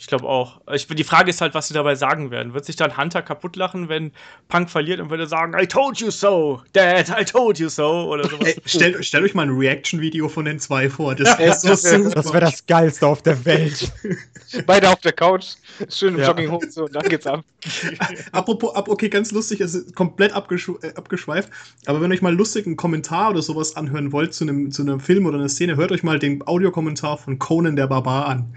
[0.00, 0.60] Ich glaube auch.
[0.72, 2.54] Ich, die Frage ist halt, was sie dabei sagen werden.
[2.54, 4.12] Wird sich dann Hunter kaputt lachen, wenn
[4.48, 8.28] Punk verliert und würde sagen, I told you so, Dad, I told you so oder
[8.28, 8.46] sowas.
[8.46, 11.16] Ey, stellt, stellt euch mal ein Reaction-Video von den zwei vor.
[11.16, 12.10] Das wäre so super.
[12.14, 13.90] Das wäre das Geilste auf der Welt.
[14.66, 15.56] Beide auf der Couch,
[15.90, 16.28] schön im ja.
[16.28, 17.44] Jogginghose und dann geht's ab.
[18.32, 21.50] Apropos, ab, okay, ganz lustig, es ist komplett äh, abgeschweift,
[21.86, 24.82] aber wenn ihr euch mal lustig einen Kommentar oder sowas anhören wollt zu einem, zu
[24.82, 28.54] einem Film oder einer Szene, hört euch mal den Audiokommentar von Conan der Barbar an.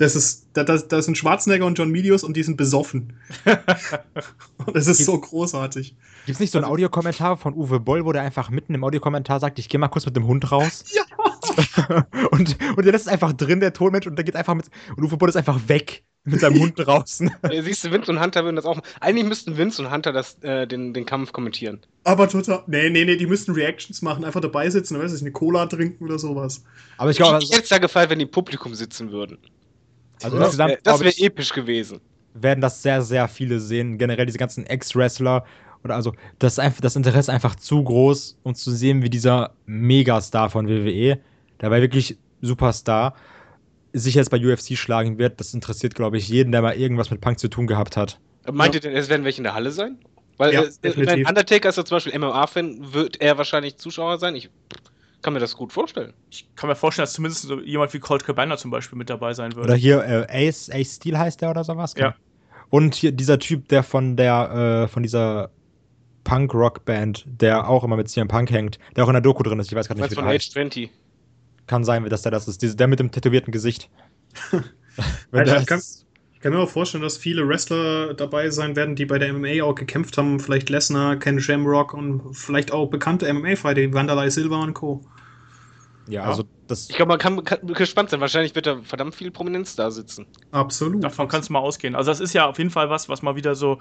[0.00, 3.12] Das ist, da, da, da sind Schwarzenegger und John Medios und die sind besoffen.
[4.64, 5.94] und das ist so großartig.
[6.24, 8.82] Gibt es nicht so einen also Audiokommentar von Uwe Boll, wo der einfach mitten im
[8.82, 10.84] Audiokommentar sagt, ich gehe mal kurz mit dem Hund raus?
[10.94, 11.02] Ja!
[12.30, 14.66] und, und der ist einfach drin, der Tonmensch, und der geht einfach mit.
[14.96, 17.30] Und Uwe Boll ist einfach weg mit seinem Hund draußen.
[17.50, 18.80] Ja, siehst du, Vince und Hunter würden das auch.
[19.00, 21.80] Eigentlich müssten Vince und Hunter das, äh, den, den Kampf kommentieren.
[22.04, 22.62] Aber total.
[22.66, 26.04] Nee, nee, nee, die müssten Reactions machen, einfach dabei sitzen, weiß ich, eine Cola trinken
[26.04, 26.64] oder sowas.
[26.96, 27.38] Aber ich glaube.
[27.42, 29.38] Ich hätte es ja gefallen, wenn die Publikum sitzen würden.
[30.22, 32.00] Also das insgesamt wäre wär episch gewesen.
[32.34, 33.98] Werden das sehr, sehr viele sehen.
[33.98, 35.44] Generell diese ganzen Ex-Wrestler.
[35.82, 39.52] Oder also, das, einfach, das Interesse ist einfach zu groß, um zu sehen, wie dieser
[39.66, 41.18] Megastar von WWE,
[41.60, 43.14] der war wirklich Superstar,
[43.92, 45.40] sich jetzt bei UFC schlagen wird.
[45.40, 48.18] Das interessiert, glaube ich, jeden, der mal irgendwas mit Punk zu tun gehabt hat.
[48.50, 49.98] Meint ihr denn, es werden welche in der Halle sein?
[50.36, 54.34] Weil ja, äh, Undertaker ist ja zum Beispiel MMA-Fan, wird er wahrscheinlich Zuschauer sein?
[54.36, 54.48] Ich
[55.22, 56.12] kann mir das gut vorstellen.
[56.30, 59.34] Ich kann mir vorstellen, dass zumindest so jemand wie Colt Cabana zum Beispiel mit dabei
[59.34, 59.68] sein würde.
[59.68, 61.94] Oder hier äh, Ace, Ace Steel heißt der oder sowas.
[61.96, 62.14] Ja.
[62.70, 65.50] Und hier dieser Typ, der von der, äh, von dieser
[66.24, 69.70] Punk-Rock-Band, der auch immer mit CM Punk hängt, der auch in der Doku drin ist.
[69.70, 70.90] Ich weiß gar nicht, wie von Age 20.
[71.66, 72.80] Kann sein, dass der das ist.
[72.80, 73.90] Der mit dem tätowierten Gesicht.
[75.32, 75.80] Alter, ich, kann,
[76.40, 79.62] ich kann mir auch vorstellen, dass viele Wrestler dabei sein werden, die bei der MMA
[79.62, 80.40] auch gekämpft haben.
[80.40, 85.02] Vielleicht Lesnar, Ken Shamrock und vielleicht auch bekannte MMA-Fighter, wie Wanderlei Silva und Co.
[86.08, 86.88] Ja, also das.
[86.88, 88.22] Ich glaube, man kann, kann, gespannt sein.
[88.22, 90.24] Wahrscheinlich wird da verdammt viel Prominenz da sitzen.
[90.50, 91.04] Absolut.
[91.04, 91.94] Davon kannst du mal ausgehen.
[91.94, 93.78] Also, das ist ja auf jeden Fall was, was mal wieder so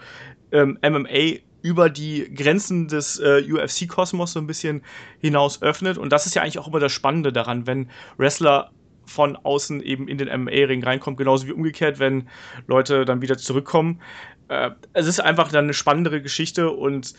[0.51, 4.84] ähm, MMA über die Grenzen des äh, UFC-Kosmos so ein bisschen
[5.20, 5.97] hinaus öffnet.
[5.97, 8.72] Und das ist ja eigentlich auch immer das Spannende daran, wenn Wrestler
[9.10, 12.30] von außen eben in den MMA-Ring reinkommen, genauso wie umgekehrt, wenn
[12.68, 14.01] Leute dann wieder zurückkommen.
[14.47, 17.14] Äh, es ist einfach dann eine spannendere Geschichte und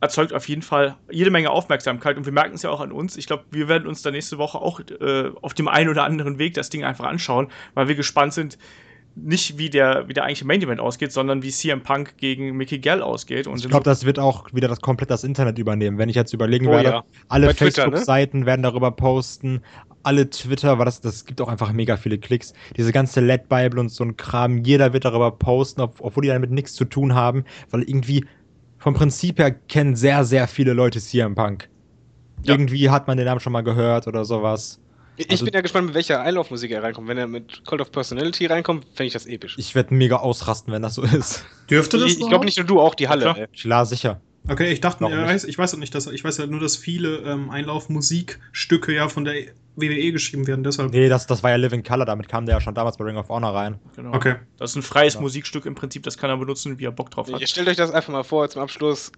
[0.00, 3.16] erzeugt auf jeden Fall jede Menge Aufmerksamkeit und wir merken es ja auch an uns.
[3.16, 6.38] Ich glaube, wir werden uns da nächste Woche auch äh, auf dem einen oder anderen
[6.38, 8.58] Weg das Ding einfach anschauen, weil wir gespannt sind,
[9.14, 12.78] nicht wie der, wie der eigentliche Main Event ausgeht, sondern wie CM Punk gegen Mickey
[12.78, 13.46] Gall ausgeht.
[13.46, 15.98] Und Ich glaube, das wird auch wieder das komplett das Internet übernehmen.
[15.98, 17.04] Wenn ich jetzt überlegen Oh werde, ja.
[17.28, 17.54] alle ne?
[17.54, 19.60] Facebook-Seiten werden darüber posten,
[20.02, 22.52] alle Twitter, weil das, das gibt auch einfach mega viele Klicks.
[22.76, 26.28] Diese ganze LED Bible und so ein Kram, jeder wird darüber posten, ob, obwohl die
[26.28, 28.24] damit nichts zu tun haben, weil irgendwie
[28.78, 31.68] vom Prinzip her kennen sehr, sehr viele Leute CM Punk.
[32.44, 32.54] Ja.
[32.54, 34.80] Irgendwie hat man den Namen schon mal gehört oder sowas.
[35.18, 37.08] Ich Also- bin ja gespannt, mit welcher Einlaufmusik er reinkommt.
[37.08, 39.56] Wenn er mit Cult of Personality reinkommt, fände ich das episch.
[39.58, 41.44] Ich werde mega ausrasten, wenn das so ist.
[41.68, 43.22] Dürfte das Ich, ich glaube nicht nur du, auch die Halle.
[43.22, 43.38] Klar.
[43.38, 43.46] ey.
[43.48, 44.20] Klar, sicher.
[44.50, 45.18] Okay, ich dachte, ja, nicht?
[45.28, 49.08] weiß, ich weiß ja nicht, dass ich weiß ja nur, dass viele ähm, Einlaufmusikstücke ja
[49.08, 49.34] von der
[49.76, 50.90] WWE geschrieben werden, deshalb.
[50.92, 53.16] Nee, das, das war ja Living Color, damit kam der ja schon damals bei Ring
[53.16, 53.78] of Honor rein.
[53.96, 54.14] Genau.
[54.14, 54.36] Okay.
[54.58, 55.20] Das ist ein freies Ja.
[55.20, 57.40] Musikstück im Prinzip, das kann er benutzen, wie er Bock drauf hat.
[57.40, 59.12] Ihr stellt euch das einfach mal vor, zum Abschluss,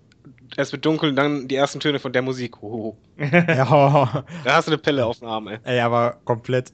[0.56, 2.60] es wird dunkel, dann die ersten Töne von der Musik.
[2.60, 2.96] Hoho.
[3.18, 5.58] ja, Da hast du eine Pelle auf dem Arm, ey.
[5.64, 6.72] ey, aber komplett.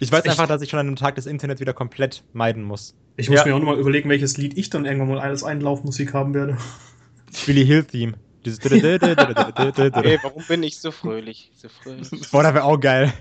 [0.00, 2.94] Ich weiß einfach, dass ich schon an einem Tag das Internet wieder komplett meiden muss.
[3.16, 3.46] Ich muss Ja.
[3.46, 6.56] mir auch nochmal überlegen, welches Lied ich dann irgendwann mal als Einlaufmusik haben werde.
[7.46, 8.14] Billy Hill Theme.
[8.44, 11.50] Dieses Ey, Boah, warum bin ich so fröhlich?
[11.54, 12.08] So fröhlich.
[12.10, 13.12] das wäre auch geil.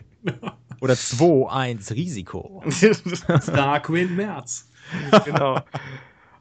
[0.81, 2.63] Oder 2-1 Risiko.
[3.47, 4.69] Darkwing März.
[5.25, 5.59] genau.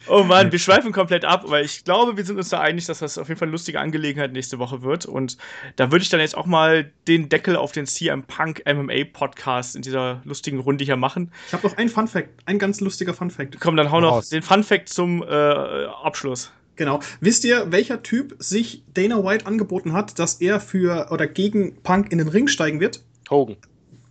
[0.07, 2.99] Oh Mann, wir schweifen komplett ab, aber ich glaube, wir sind uns da einig, dass
[2.99, 5.07] das auf jeden Fall eine lustige Angelegenheit nächste Woche wird.
[5.07, 5.39] Und
[5.77, 9.77] da würde ich dann jetzt auch mal den Deckel auf den CM Punk MMA Podcast
[9.77, 11.33] in dieser lustigen Runde hier machen.
[11.47, 13.59] Ich habe noch einen Fun Fact, ein ganz lustiger Fun Fact.
[13.61, 14.29] Komm, dann hau noch Raus.
[14.29, 16.53] den Fun Fact zum äh, Abschluss.
[16.77, 17.01] Genau.
[17.21, 22.11] Wisst ihr, welcher Typ sich Dana White angeboten hat, dass er für oder gegen Punk
[22.11, 23.03] in den Ring steigen wird?
[23.31, 23.57] Hogan.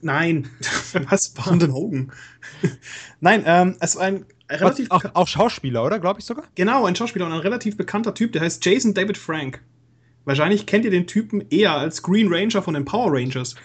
[0.02, 0.50] Nein.
[1.10, 2.12] Was war denn Hogan?
[3.22, 4.26] Nein, ähm, es war ein
[4.58, 5.99] relativ Auch, auch Schauspieler, oder?
[5.99, 6.45] Glaube ich sogar?
[6.56, 9.62] genau ein Schauspieler und ein relativ bekannter Typ, der heißt Jason David Frank.
[10.26, 13.56] Wahrscheinlich kennt ihr den Typen eher als Green Ranger von den Power Rangers.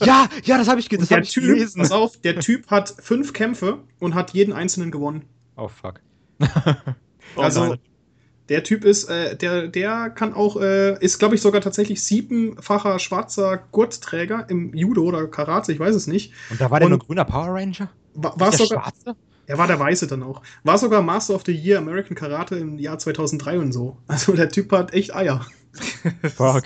[0.00, 1.80] Ja, ja, das habe ich, das der hab ich Typ, gelesen.
[1.80, 5.24] pass auf, der Typ hat fünf Kämpfe und hat jeden einzelnen gewonnen.
[5.56, 6.00] Oh, fuck.
[7.36, 7.78] Oh also Mann.
[8.48, 12.98] der Typ ist, äh, der, der kann auch, äh, ist glaube ich sogar tatsächlich siebenfacher
[12.98, 16.32] schwarzer Gurtträger im Judo oder Karate, ich weiß es nicht.
[16.50, 17.90] Und da war der Und- nur grüner Power Ranger?
[18.14, 19.16] War, war sogar, schwarze?
[19.48, 20.42] Er war der Weiße dann auch.
[20.62, 23.96] War sogar Master of the Year American Karate im Jahr 2003 und so.
[24.06, 25.44] Also der Typ hat echt Eier.
[26.36, 26.64] Fuck.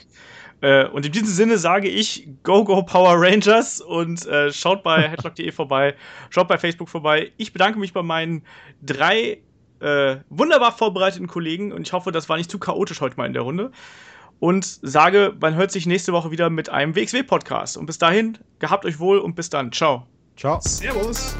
[0.61, 5.09] Äh, und in diesem Sinne sage ich Go Go Power Rangers und äh, schaut bei
[5.09, 5.95] headlock.de vorbei,
[6.31, 7.31] schaut bei Facebook vorbei.
[7.37, 8.43] Ich bedanke mich bei meinen
[8.83, 9.39] drei
[9.79, 13.33] äh, wunderbar vorbereiteten Kollegen und ich hoffe, das war nicht zu chaotisch heute mal in
[13.33, 13.71] der Runde.
[14.41, 17.77] Und sage, man hört sich nächste Woche wieder mit einem WXW-Podcast.
[17.77, 19.71] Und bis dahin, gehabt euch wohl und bis dann.
[19.71, 20.09] Ciao.
[20.37, 20.59] Ciao.
[20.61, 21.37] Servus.